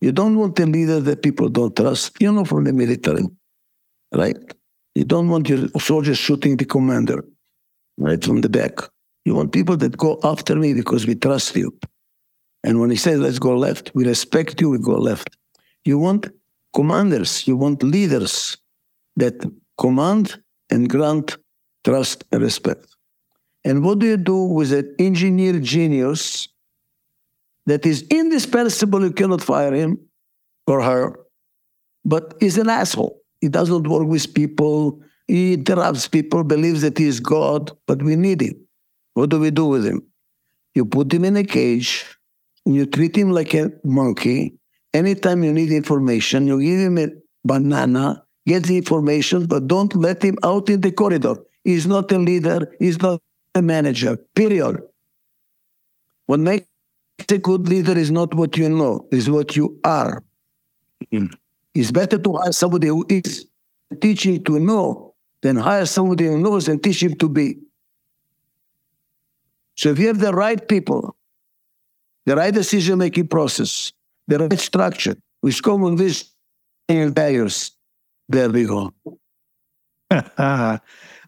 You 0.00 0.12
don't 0.12 0.36
want 0.38 0.58
a 0.60 0.66
leader 0.66 1.00
that 1.00 1.22
people 1.22 1.48
don't 1.48 1.74
trust. 1.74 2.20
You 2.20 2.32
know, 2.32 2.44
from 2.44 2.64
the 2.64 2.72
military, 2.72 3.24
right? 4.12 4.36
You 4.94 5.04
don't 5.04 5.28
want 5.28 5.48
your 5.48 5.68
soldiers 5.78 6.18
shooting 6.18 6.56
the 6.56 6.64
commander, 6.64 7.24
right, 7.96 8.22
from 8.22 8.40
the 8.40 8.48
back. 8.48 8.78
You 9.24 9.34
want 9.34 9.52
people 9.52 9.76
that 9.78 9.96
go 9.96 10.18
after 10.22 10.56
me 10.56 10.74
because 10.74 11.06
we 11.06 11.14
trust 11.14 11.56
you. 11.56 11.76
And 12.64 12.80
when 12.80 12.90
he 12.90 12.96
says, 12.96 13.20
let's 13.20 13.38
go 13.38 13.56
left, 13.56 13.92
we 13.94 14.06
respect 14.06 14.60
you, 14.60 14.70
we 14.70 14.78
go 14.78 14.96
left. 14.96 15.36
You 15.84 15.98
want 15.98 16.28
commanders, 16.74 17.46
you 17.46 17.56
want 17.56 17.82
leaders 17.82 18.56
that 19.16 19.36
command 19.78 20.42
and 20.70 20.88
grant 20.88 21.36
trust 21.84 22.24
and 22.32 22.42
respect. 22.42 22.86
And 23.64 23.84
what 23.84 23.98
do 23.98 24.06
you 24.06 24.16
do 24.16 24.44
with 24.44 24.72
an 24.72 24.94
engineer 24.98 25.58
genius 25.60 26.48
that 27.68 27.84
is 27.84 28.02
indispensable. 28.10 29.04
You 29.04 29.12
cannot 29.12 29.42
fire 29.42 29.72
him 29.72 29.98
or 30.66 30.82
her, 30.82 31.20
but 32.04 32.34
he's 32.40 32.58
an 32.58 32.68
asshole. 32.70 33.20
He 33.40 33.48
doesn't 33.48 33.86
work 33.86 34.08
with 34.08 34.34
people. 34.34 35.00
He 35.28 35.52
interrupts 35.52 36.08
people, 36.08 36.42
believes 36.42 36.80
that 36.80 36.96
he 36.96 37.06
is 37.06 37.20
God, 37.20 37.70
but 37.86 38.02
we 38.02 38.16
need 38.16 38.40
him. 38.40 38.56
What 39.12 39.28
do 39.28 39.38
we 39.38 39.50
do 39.50 39.66
with 39.66 39.84
him? 39.84 40.02
You 40.74 40.86
put 40.86 41.12
him 41.12 41.24
in 41.24 41.36
a 41.36 41.44
cage, 41.44 42.06
and 42.64 42.74
you 42.74 42.86
treat 42.86 43.14
him 43.14 43.30
like 43.30 43.52
a 43.54 43.70
monkey. 43.84 44.54
Anytime 44.94 45.44
you 45.44 45.52
need 45.52 45.70
information, 45.70 46.46
you 46.46 46.60
give 46.60 46.80
him 46.80 46.98
a 46.98 47.08
banana, 47.44 48.24
get 48.46 48.64
the 48.64 48.78
information, 48.78 49.44
but 49.46 49.66
don't 49.66 49.94
let 49.94 50.22
him 50.22 50.38
out 50.42 50.70
in 50.70 50.80
the 50.80 50.90
corridor. 50.90 51.36
He's 51.64 51.86
not 51.86 52.10
a 52.12 52.18
leader, 52.18 52.74
he's 52.78 53.00
not 53.02 53.20
a 53.58 53.62
manager, 53.62 54.16
period. 54.34 54.82
What 56.26 56.40
makes 56.40 56.66
a 57.30 57.38
good 57.38 57.68
leader 57.68 57.96
is 57.96 58.10
not 58.10 58.34
what 58.34 58.56
you 58.56 58.68
know, 58.68 59.06
is 59.10 59.28
what 59.28 59.56
you 59.56 59.78
are. 59.84 60.22
Mm. 61.12 61.32
It's 61.74 61.90
better 61.90 62.18
to 62.18 62.32
hire 62.34 62.52
somebody 62.52 62.88
who 62.88 63.04
is 63.08 63.46
teaching 64.00 64.42
to 64.44 64.58
know 64.58 65.14
than 65.42 65.56
hire 65.56 65.86
somebody 65.86 66.26
who 66.26 66.38
knows 66.38 66.68
and 66.68 66.82
teach 66.82 67.02
him 67.02 67.14
to 67.16 67.28
be. 67.28 67.58
So 69.76 69.90
if 69.90 69.98
you 69.98 70.08
have 70.08 70.18
the 70.18 70.32
right 70.32 70.66
people, 70.66 71.16
the 72.26 72.36
right 72.36 72.52
decision 72.52 72.98
making 72.98 73.28
process, 73.28 73.92
the 74.26 74.38
right 74.38 74.58
structure, 74.58 75.16
with 75.42 75.62
common 75.62 75.96
vision 75.96 76.26
and 76.88 77.14
values. 77.14 77.72
There 78.28 78.50
we 78.50 78.64
go. 78.64 78.92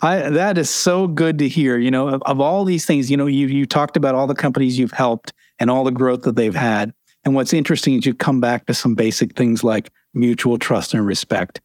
I, 0.03 0.31
that 0.31 0.57
is 0.59 0.71
so 0.71 1.07
good 1.07 1.39
to 1.39 1.49
hear. 1.49 1.79
You 1.79 1.91
know, 1.91 2.09
of, 2.09 2.23
of 2.23 2.41
all 2.41 2.65
these 2.65 2.87
things, 2.87 3.11
you 3.11 3.17
know, 3.17 3.27
you 3.27 3.47
you 3.47 3.67
talked 3.67 3.97
about 3.97 4.15
all 4.15 4.27
the 4.27 4.35
companies 4.35 4.79
you've 4.79 4.93
helped 4.93 5.33
and 5.59 5.71
all 5.71 5.85
the 5.85 5.91
growth 5.91 6.23
that 6.23 6.37
they've 6.37 6.55
had. 6.55 6.93
And 7.25 7.35
what's 7.35 7.53
interesting 7.53 7.99
is 7.99 8.07
you 8.07 8.15
come 8.15 8.41
back 8.41 8.67
to 8.67 8.75
some 8.75 8.95
basic 8.95 9.37
things 9.37 9.63
like 9.63 9.91
mutual 10.15 10.59
trust 10.59 10.95
and 10.95 11.07
respect. 11.07 11.61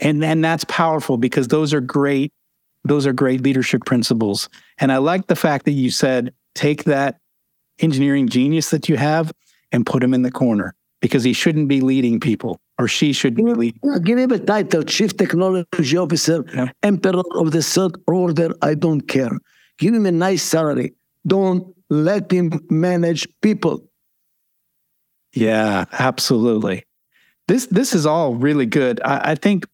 And 0.00 0.24
and 0.24 0.44
that's 0.44 0.64
powerful 0.64 1.16
because 1.16 1.48
those 1.48 1.74
are 1.74 1.80
great 1.80 2.32
those 2.84 3.06
are 3.06 3.12
great 3.12 3.42
leadership 3.42 3.84
principles. 3.84 4.48
And 4.78 4.92
I 4.92 4.98
like 4.98 5.26
the 5.26 5.36
fact 5.36 5.64
that 5.64 5.72
you 5.72 5.90
said 5.90 6.32
take 6.54 6.84
that 6.84 7.18
engineering 7.80 8.28
genius 8.28 8.70
that 8.70 8.88
you 8.88 8.96
have 8.96 9.32
and 9.72 9.84
put 9.84 10.02
him 10.02 10.14
in 10.14 10.22
the 10.22 10.30
corner 10.30 10.74
because 11.00 11.24
he 11.24 11.32
shouldn't 11.32 11.68
be 11.68 11.80
leading 11.80 12.20
people 12.20 12.60
or 12.78 12.88
she 12.88 13.12
should 13.12 13.34
be 13.34 13.42
leading. 13.42 13.80
Give 14.02 14.18
him 14.18 14.32
a 14.32 14.38
title, 14.38 14.82
Chief 14.82 15.16
Technology 15.16 15.96
Officer, 15.96 16.44
yeah. 16.54 16.68
Emperor 16.82 17.22
of 17.34 17.52
the 17.52 17.62
Third 17.62 17.96
Order. 18.06 18.50
I 18.62 18.74
don't 18.74 19.02
care. 19.02 19.32
Give 19.78 19.94
him 19.94 20.06
a 20.06 20.12
nice 20.12 20.42
salary. 20.42 20.94
Don't 21.26 21.74
let 21.88 22.30
him 22.30 22.60
manage 22.70 23.26
people. 23.40 23.82
Yeah, 25.32 25.84
absolutely. 25.92 26.84
This 27.48 27.66
this 27.66 27.94
is 27.94 28.06
all 28.06 28.34
really 28.34 28.66
good. 28.66 29.00
I, 29.04 29.32
I 29.32 29.34
think 29.34 29.66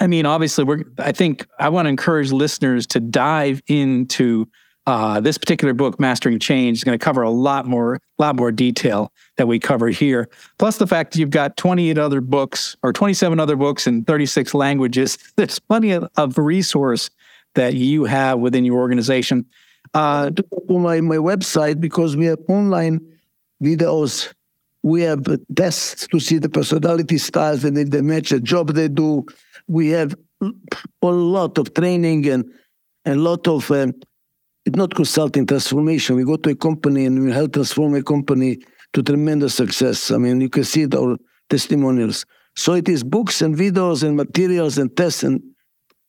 I 0.00 0.06
mean, 0.06 0.26
obviously, 0.26 0.64
we're. 0.64 0.84
I 0.98 1.12
think 1.12 1.46
I 1.58 1.68
want 1.68 1.86
to 1.86 1.90
encourage 1.90 2.30
listeners 2.30 2.86
to 2.88 3.00
dive 3.00 3.60
into 3.66 4.46
uh, 4.88 5.20
this 5.20 5.36
particular 5.36 5.74
book, 5.74 6.00
Mastering 6.00 6.38
Change. 6.38 6.78
is 6.78 6.82
going 6.82 6.98
to 6.98 7.04
cover 7.04 7.20
a 7.20 7.28
lot 7.28 7.66
more, 7.66 8.00
lot 8.16 8.36
more 8.36 8.50
detail 8.50 9.12
that 9.36 9.46
we 9.46 9.58
cover 9.58 9.88
here. 9.88 10.30
Plus, 10.58 10.78
the 10.78 10.86
fact 10.86 11.12
that 11.12 11.18
you've 11.18 11.28
got 11.28 11.58
28 11.58 11.98
other 11.98 12.22
books 12.22 12.74
or 12.82 12.90
27 12.90 13.38
other 13.38 13.54
books 13.54 13.86
in 13.86 14.02
36 14.04 14.54
languages. 14.54 15.18
There's 15.36 15.58
plenty 15.58 15.90
of, 15.90 16.08
of 16.16 16.38
resource 16.38 17.10
that 17.54 17.74
you 17.74 18.04
have 18.04 18.38
within 18.38 18.64
your 18.64 18.78
organization. 18.78 19.44
Uh, 19.92 20.30
my 20.70 21.02
my 21.02 21.16
website 21.16 21.82
because 21.82 22.16
we 22.16 22.24
have 22.24 22.38
online 22.48 22.98
videos. 23.62 24.32
We 24.82 25.02
have 25.02 25.26
tests 25.54 26.06
to 26.06 26.18
see 26.18 26.38
the 26.38 26.48
personality 26.48 27.18
styles 27.18 27.62
and 27.64 27.76
if 27.76 27.90
they 27.90 28.00
match 28.00 28.30
the 28.30 28.40
job 28.40 28.68
they 28.68 28.88
do 28.88 29.26
we 29.66 29.88
have 29.88 30.14
a 30.40 31.06
lot 31.06 31.58
of 31.58 31.74
training 31.74 32.28
and 32.28 32.50
a 33.04 33.14
lot 33.14 33.48
of 33.48 33.70
um, 33.70 33.92
not 34.76 34.94
consulting 34.94 35.46
transformation. 35.46 36.16
We 36.16 36.24
go 36.24 36.36
to 36.36 36.50
a 36.50 36.54
company 36.54 37.06
and 37.06 37.24
we 37.24 37.32
help 37.32 37.52
transform 37.52 37.94
a 37.94 38.02
company 38.02 38.58
to 38.92 39.02
tremendous 39.02 39.54
success. 39.54 40.10
I 40.10 40.18
mean, 40.18 40.40
you 40.40 40.48
can 40.48 40.64
see 40.64 40.82
it 40.82 40.94
our 40.94 41.16
testimonials. 41.48 42.24
So 42.56 42.74
it 42.74 42.88
is 42.88 43.04
books 43.04 43.42
and 43.42 43.54
videos 43.54 44.02
and 44.02 44.16
materials 44.16 44.78
and 44.78 44.94
tests 44.96 45.22
and 45.22 45.40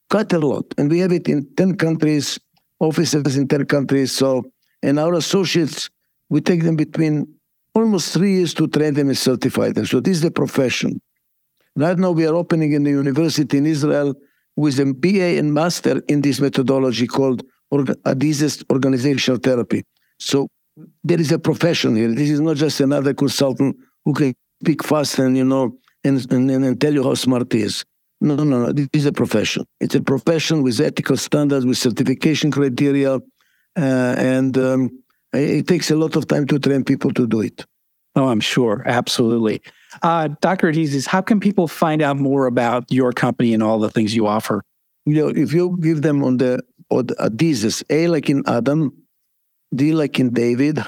quite 0.10 0.34
a 0.34 0.40
lot. 0.40 0.66
And 0.78 0.90
we 0.90 1.00
have 1.00 1.12
it 1.12 1.28
in 1.28 1.48
10 1.56 1.78
countries, 1.78 2.40
offices 2.80 3.38
in 3.38 3.48
10 3.48 3.66
countries. 3.66 4.12
So, 4.12 4.44
and 4.82 5.00
our 5.00 5.14
associates, 5.14 5.90
we 6.30 6.42
take 6.42 6.64
them 6.64 6.76
between 6.76 7.28
almost 7.76 8.14
three 8.14 8.34
years 8.36 8.54
to 8.56 8.68
train 8.68 8.94
them 8.94 9.10
and 9.10 9.18
certify 9.18 9.72
them. 9.72 9.86
So 9.86 10.00
this 10.00 10.18
is 10.18 10.22
the 10.22 10.32
profession. 10.32 11.02
Right 11.76 11.98
now, 11.98 12.12
we 12.12 12.26
are 12.26 12.36
opening 12.36 12.74
in 12.74 12.84
the 12.84 12.90
university 12.90 13.58
in 13.58 13.66
Israel 13.66 14.16
with 14.56 14.80
a 14.80 14.94
BA 14.94 15.38
and 15.38 15.54
master 15.54 16.02
in 16.08 16.22
this 16.22 16.40
methodology 16.40 17.08
called 17.08 17.44
Adizes 17.72 18.64
organizational 18.72 19.40
therapy. 19.40 19.84
So 20.20 20.48
there 21.04 21.20
is 21.20 21.32
a 21.32 21.40
profession 21.40 21.96
here. 21.96 22.14
This 22.14 22.30
is 22.30 22.40
not 22.40 22.58
just 22.58 22.80
another 22.80 23.14
consultant 23.14 23.78
who 24.06 24.14
can 24.14 24.34
speak 24.62 24.84
fast 24.84 25.20
and 25.20 25.38
you 25.38 25.46
know 25.46 25.78
and, 26.04 26.32
and, 26.32 26.50
and 26.50 26.82
tell 26.82 26.94
you 26.94 27.04
how 27.04 27.14
smart 27.14 27.52
he 27.52 27.62
is. 27.62 27.86
No, 28.22 28.36
no, 28.36 28.44
no. 28.44 28.72
This 28.72 28.88
is 28.94 29.06
a 29.06 29.12
profession. 29.12 29.66
It's 29.80 29.96
a 29.96 30.02
profession 30.02 30.62
with 30.62 30.80
ethical 30.80 31.16
standards, 31.16 31.66
with 31.66 31.78
certification 31.78 32.52
criteria, 32.52 33.16
uh, 33.16 33.20
and 33.78 34.58
um, 34.58 34.90
it 35.32 35.68
takes 35.68 35.90
a 35.92 35.96
lot 35.96 36.16
of 36.16 36.28
time 36.28 36.46
to 36.48 36.60
train 36.60 36.84
people 36.84 37.14
to 37.14 37.28
do 37.28 37.42
it. 37.42 37.66
Oh, 38.16 38.28
I'm 38.28 38.42
sure. 38.42 38.84
Absolutely. 38.86 39.62
Uh, 40.02 40.30
Dr. 40.42 40.72
Adizes, 40.72 41.08
how 41.08 41.22
can 41.22 41.40
people 41.40 41.68
find 41.68 42.02
out 42.02 42.18
more 42.18 42.48
about 42.48 42.92
your 42.92 43.14
company 43.14 43.54
and 43.54 43.64
all 43.64 43.80
the 43.80 43.90
things 43.90 44.16
you 44.16 44.28
offer? 44.28 44.64
You 45.06 45.16
know, 45.16 45.28
if 45.30 45.54
you 45.54 45.78
give 45.80 46.02
them 46.02 46.24
on 46.24 46.38
the, 46.38 46.62
the 46.90 47.16
Adizes, 47.16 47.84
A 47.90 48.08
like 48.08 48.30
in 48.30 48.44
Adam, 48.48 48.92
D 49.74 49.94
like 49.94 50.20
in 50.20 50.34
David, 50.34 50.80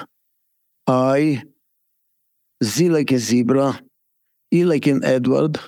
I, 0.86 1.42
Z 2.62 2.88
like 2.90 3.12
in 3.12 3.18
zebra, 3.18 3.80
E 4.52 4.64
like 4.64 4.86
in 4.86 5.04
Edward, 5.04 5.58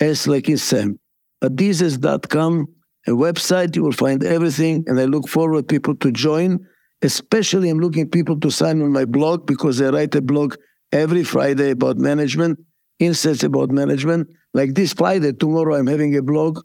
S 0.00 0.26
like 0.26 0.48
in 0.48 0.58
Sam. 0.58 0.98
Adizes.com, 1.42 2.66
a 3.06 3.10
website, 3.10 3.76
you 3.76 3.82
will 3.82 3.92
find 3.92 4.24
everything, 4.24 4.84
and 4.86 4.98
I 4.98 5.04
look 5.04 5.28
forward 5.28 5.68
people 5.68 5.94
to 5.96 6.10
join. 6.12 6.64
Especially, 7.02 7.68
I'm 7.68 7.80
looking 7.80 8.08
people 8.08 8.40
to 8.40 8.50
sign 8.50 8.80
on 8.80 8.90
my 8.92 9.04
blog 9.04 9.46
because 9.46 9.82
I 9.82 9.90
write 9.90 10.14
a 10.14 10.22
blog 10.22 10.54
every 10.92 11.22
Friday 11.24 11.70
about 11.70 11.98
management, 11.98 12.58
insights 12.98 13.42
about 13.42 13.70
management. 13.70 14.28
Like 14.54 14.74
this 14.74 14.94
Friday, 14.94 15.32
tomorrow, 15.32 15.74
I'm 15.74 15.86
having 15.86 16.16
a 16.16 16.22
blog. 16.22 16.60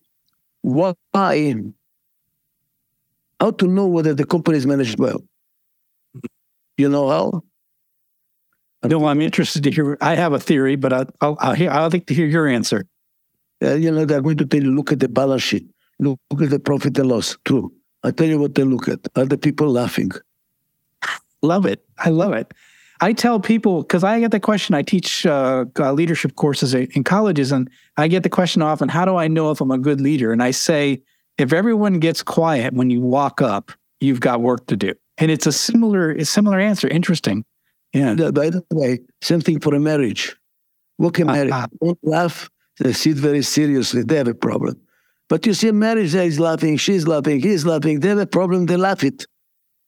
Why? 0.61 0.93
How 3.39 3.51
to 3.51 3.67
know 3.67 3.87
whether 3.87 4.13
the 4.13 4.25
company 4.25 4.57
is 4.57 4.67
managed 4.67 4.99
well. 4.99 5.23
You 6.77 6.89
know 6.89 7.09
how? 7.09 7.43
No, 8.83 9.05
I'm 9.05 9.21
interested 9.21 9.63
to 9.63 9.71
hear. 9.71 9.97
I 10.01 10.15
have 10.15 10.33
a 10.33 10.39
theory, 10.39 10.75
but 10.75 10.93
I, 10.93 11.05
will 11.21 11.37
I'll, 11.39 11.53
hear, 11.53 11.69
I'll 11.69 11.89
like 11.89 12.05
to 12.07 12.13
hear 12.13 12.27
your 12.27 12.47
answer. 12.47 12.85
Uh, 13.61 13.73
you 13.73 13.91
know, 13.91 14.05
they're 14.05 14.21
going 14.21 14.37
to 14.37 14.45
tell 14.45 14.63
you, 14.63 14.71
look 14.71 14.91
at 14.91 14.99
the 14.99 15.09
balance 15.09 15.43
sheet, 15.43 15.67
look, 15.99 16.17
look 16.31 16.41
at 16.43 16.49
the 16.49 16.59
profit 16.59 16.97
and 16.97 17.09
loss. 17.09 17.37
True. 17.43 17.73
I 18.03 18.11
tell 18.11 18.27
you 18.27 18.39
what 18.39 18.55
they 18.55 18.63
look 18.63 18.87
at. 18.87 18.99
Are 19.17 19.25
the 19.25 19.37
people 19.37 19.69
laughing? 19.69 20.11
Love 21.41 21.65
it. 21.65 21.83
I 21.97 22.09
love 22.09 22.33
it. 22.33 22.53
I 23.01 23.13
tell 23.13 23.39
people 23.39 23.81
because 23.81 24.03
I 24.03 24.19
get 24.19 24.31
the 24.31 24.39
question. 24.39 24.75
I 24.75 24.81
teach 24.81 25.25
uh, 25.25 25.65
uh, 25.77 25.93
leadership 25.93 26.35
courses 26.35 26.73
in 26.73 27.03
colleges, 27.03 27.51
and 27.51 27.69
I 27.95 28.07
get 28.07 28.23
the 28.23 28.29
question 28.29 28.61
often: 28.61 28.89
How 28.89 29.05
do 29.05 29.15
I 29.15 29.27
know 29.27 29.51
if 29.51 29.61
I'm 29.61 29.71
a 29.71 29.77
good 29.77 30.01
leader? 30.01 30.33
And 30.33 30.43
I 30.43 30.51
say, 30.51 31.01
if 31.39 31.53
everyone 31.53 31.99
gets 31.99 32.23
quiet 32.23 32.73
when 32.73 32.89
you 32.89 33.01
walk 33.01 33.41
up, 33.41 33.71
you've 33.99 34.19
got 34.19 34.41
work 34.41 34.65
to 34.67 34.77
do. 34.77 34.93
And 35.17 35.29
it's 35.31 35.47
a 35.47 35.51
similar, 35.51 36.11
a 36.11 36.25
similar 36.25 36.59
answer. 36.59 36.87
Interesting. 36.87 37.45
Yeah. 37.93 38.13
By 38.13 38.49
the 38.49 38.63
way, 38.71 38.99
same 39.21 39.41
thing 39.41 39.59
for 39.59 39.73
a 39.75 39.79
marriage. 39.79 40.35
Look 40.97 41.19
at 41.19 41.27
marriage. 41.27 41.51
Uh, 41.51 41.67
Don't 41.81 41.99
laugh. 42.03 42.49
They 42.79 42.93
see 42.93 43.11
it 43.11 43.17
very 43.17 43.41
seriously. 43.41 44.03
They 44.03 44.17
have 44.17 44.27
a 44.27 44.33
problem. 44.33 44.79
But 45.27 45.45
you 45.45 45.53
see 45.53 45.67
a 45.67 45.73
marriage 45.73 46.13
that 46.13 46.25
is 46.25 46.39
laughing, 46.39 46.77
she's 46.77 47.07
laughing, 47.07 47.39
he's 47.39 47.65
laughing. 47.65 47.99
They 47.99 48.09
have 48.09 48.17
a 48.17 48.25
problem. 48.25 48.65
They 48.65 48.77
laugh 48.77 49.03
it. 49.03 49.25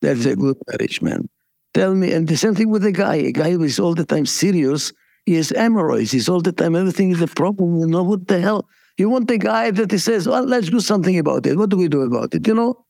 That's 0.01 0.25
a 0.25 0.35
good 0.35 0.57
marriage, 0.67 1.01
man 1.01 1.29
tell 1.73 1.93
me, 1.95 2.11
and 2.13 2.27
the 2.27 2.37
same 2.37 2.55
thing 2.55 2.69
with 2.69 2.83
the 2.83 2.91
guy, 2.91 3.15
a 3.15 3.31
guy 3.31 3.51
who 3.51 3.63
is 3.63 3.79
all 3.79 3.95
the 3.95 4.05
time 4.05 4.25
serious, 4.25 4.91
he 5.25 5.35
has 5.35 5.49
hemorrhoids, 5.49 6.11
he's 6.11 6.27
all 6.27 6.41
the 6.41 6.51
time, 6.51 6.75
everything 6.75 7.11
is 7.11 7.21
a 7.21 7.27
problem, 7.27 7.77
you 7.77 7.87
know, 7.87 8.03
what 8.03 8.27
the 8.27 8.39
hell? 8.39 8.67
You 9.01 9.09
want 9.09 9.27
the 9.27 9.39
guy 9.39 9.71
that 9.71 9.89
he 9.89 9.97
says, 9.97 10.27
well, 10.27 10.43
let's 10.45 10.69
do 10.69 10.79
something 10.79 11.17
about 11.17 11.47
it. 11.47 11.57
What 11.57 11.69
do 11.69 11.77
we 11.77 11.87
do 11.87 12.01
about 12.01 12.35
it? 12.35 12.45
You 12.47 12.53
know, 12.53 12.85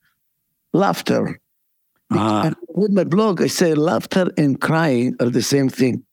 laughter. 0.73 1.39
Ah. 2.11 2.51
With 2.67 2.91
my 2.91 3.05
blog, 3.05 3.41
I 3.41 3.47
say 3.47 3.73
laughter 3.75 4.29
and 4.37 4.59
crying 4.59 5.15
are 5.21 5.29
the 5.29 5.41
same 5.41 5.69
thing, 5.69 6.03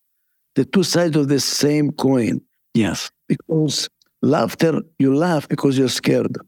the 0.55 0.65
two 0.65 0.85
sides 0.85 1.17
of 1.17 1.27
the 1.27 1.41
same 1.41 1.91
coin. 1.91 2.41
Yes. 2.75 3.11
Because 3.27 3.89
laughter, 4.23 4.83
you 5.01 5.17
laugh 5.17 5.49
because 5.49 5.77
you're 5.77 5.89
scared. 5.89 6.39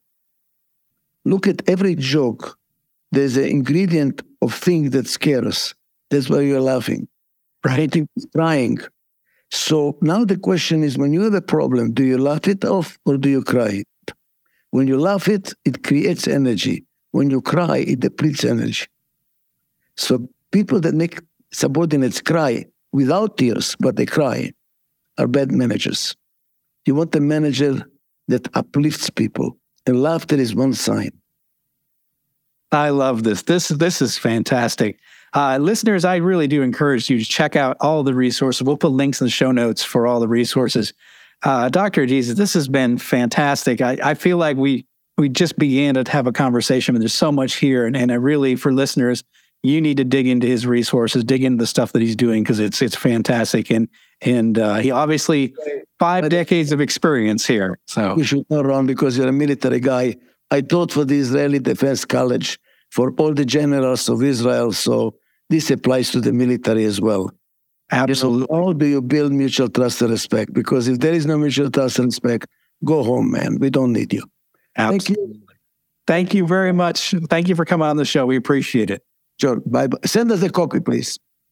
Look 1.24 1.48
at 1.48 1.68
every 1.68 1.96
joke. 1.96 2.56
There's 3.10 3.36
an 3.36 3.48
ingredient 3.48 4.22
of 4.42 4.54
thing 4.54 4.90
that 4.90 5.08
scares. 5.08 5.74
That's 6.10 6.30
why 6.30 6.42
you're 6.42 6.60
laughing. 6.60 7.08
Right. 7.64 7.92
Crying. 8.32 8.78
So 9.50 9.98
now 10.00 10.24
the 10.24 10.36
question 10.36 10.82
is 10.82 10.96
when 10.96 11.12
you 11.12 11.22
have 11.22 11.34
a 11.34 11.42
problem, 11.42 11.92
do 11.92 12.04
you 12.04 12.18
laugh 12.18 12.46
it 12.46 12.64
off 12.64 12.98
or 13.04 13.16
do 13.16 13.28
you 13.28 13.42
cry 13.42 13.82
it? 13.82 14.12
When 14.70 14.86
you 14.86 14.98
laugh 14.98 15.28
it, 15.28 15.52
it 15.64 15.82
creates 15.82 16.28
energy. 16.28 16.84
When 17.10 17.30
you 17.30 17.42
cry, 17.42 17.78
it 17.78 18.00
depletes 18.00 18.44
energy. 18.44 18.86
So 19.96 20.28
people 20.52 20.80
that 20.80 20.94
make 20.94 21.20
subordinates 21.52 22.20
cry 22.20 22.66
without 22.92 23.38
tears, 23.38 23.76
but 23.80 23.96
they 23.96 24.06
cry, 24.06 24.52
are 25.18 25.26
bad 25.26 25.50
managers. 25.50 26.16
You 26.86 26.94
want 26.94 27.14
a 27.14 27.20
manager 27.20 27.84
that 28.28 28.48
uplifts 28.54 29.10
people, 29.10 29.58
and 29.86 30.00
laughter 30.00 30.36
is 30.36 30.54
one 30.54 30.74
sign. 30.74 31.10
I 32.72 32.90
love 32.90 33.24
this. 33.24 33.42
This 33.42 33.68
this 33.68 34.00
is 34.00 34.16
fantastic. 34.16 34.98
Uh, 35.32 35.58
listeners, 35.58 36.04
I 36.04 36.16
really 36.16 36.48
do 36.48 36.62
encourage 36.62 37.08
you 37.08 37.18
to 37.18 37.24
check 37.24 37.54
out 37.54 37.76
all 37.80 38.02
the 38.02 38.14
resources. 38.14 38.62
We'll 38.62 38.76
put 38.76 38.90
links 38.90 39.20
in 39.20 39.26
the 39.26 39.30
show 39.30 39.52
notes 39.52 39.82
for 39.82 40.06
all 40.06 40.18
the 40.18 40.28
resources. 40.28 40.92
Uh, 41.42 41.68
Dr. 41.68 42.04
Adizes, 42.04 42.34
this 42.34 42.54
has 42.54 42.68
been 42.68 42.98
fantastic. 42.98 43.80
I, 43.80 43.96
I, 44.02 44.14
feel 44.14 44.36
like 44.36 44.56
we 44.56 44.86
we 45.16 45.28
just 45.28 45.56
began 45.58 45.94
to 45.94 46.10
have 46.10 46.26
a 46.26 46.32
conversation, 46.32 46.94
but 46.94 46.98
there's 46.98 47.14
so 47.14 47.32
much 47.32 47.54
here. 47.54 47.86
And, 47.86 47.96
and 47.96 48.12
I 48.12 48.16
really, 48.16 48.56
for 48.56 48.72
listeners, 48.72 49.24
you 49.62 49.80
need 49.80 49.98
to 49.98 50.04
dig 50.04 50.26
into 50.26 50.46
his 50.46 50.66
resources, 50.66 51.24
dig 51.24 51.44
into 51.44 51.58
the 51.62 51.66
stuff 51.66 51.92
that 51.92 52.02
he's 52.02 52.16
doing 52.16 52.42
because 52.42 52.58
it's 52.58 52.82
it's 52.82 52.96
fantastic. 52.96 53.70
And 53.70 53.88
and 54.20 54.58
uh, 54.58 54.76
he 54.76 54.90
obviously 54.90 55.54
five 55.98 56.28
decades 56.28 56.72
of 56.72 56.80
experience 56.80 57.46
here. 57.46 57.78
So 57.86 58.16
You 58.16 58.24
should 58.24 58.44
not 58.50 58.66
run 58.66 58.86
because 58.86 59.16
you're 59.16 59.28
a 59.28 59.32
military 59.32 59.80
guy. 59.80 60.16
I 60.50 60.60
taught 60.60 60.92
for 60.92 61.04
the 61.04 61.18
Israeli 61.18 61.58
Defense 61.58 62.04
College 62.04 62.58
for 62.90 63.12
all 63.18 63.32
the 63.34 63.44
generals 63.44 64.08
of 64.08 64.22
Israel. 64.22 64.72
So 64.72 65.14
this 65.48 65.70
applies 65.70 66.10
to 66.12 66.20
the 66.20 66.32
military 66.32 66.84
as 66.84 67.00
well. 67.00 67.30
absolutely. 67.90 68.42
You 68.42 68.46
know, 68.50 68.66
how 68.66 68.72
do 68.72 68.86
you 68.86 69.02
build 69.02 69.32
mutual 69.32 69.68
trust 69.68 70.02
and 70.02 70.10
respect? 70.10 70.52
Because 70.52 70.88
if 70.88 70.98
there 70.98 71.12
is 71.12 71.26
no 71.26 71.38
mutual 71.38 71.70
trust 71.70 71.98
and 71.98 72.06
respect, 72.06 72.46
go 72.84 73.02
home, 73.02 73.30
man. 73.30 73.58
We 73.58 73.70
don't 73.70 73.92
need 73.92 74.12
you. 74.12 74.24
Thank 74.76 75.08
you. 75.08 75.16
Absolutely. 75.16 75.40
Thank 76.06 76.34
you 76.34 76.46
very 76.46 76.72
much. 76.72 77.14
Thank 77.28 77.48
you 77.48 77.54
for 77.54 77.64
coming 77.64 77.86
on 77.86 77.96
the 77.96 78.04
show. 78.04 78.26
We 78.26 78.36
appreciate 78.36 78.90
it. 78.90 79.02
Sure. 79.40 79.60
Bye. 79.60 79.86
bye. 79.86 79.98
Send 80.04 80.32
us 80.32 80.42
a 80.42 80.50
copy, 80.50 80.80
please. 80.80 81.18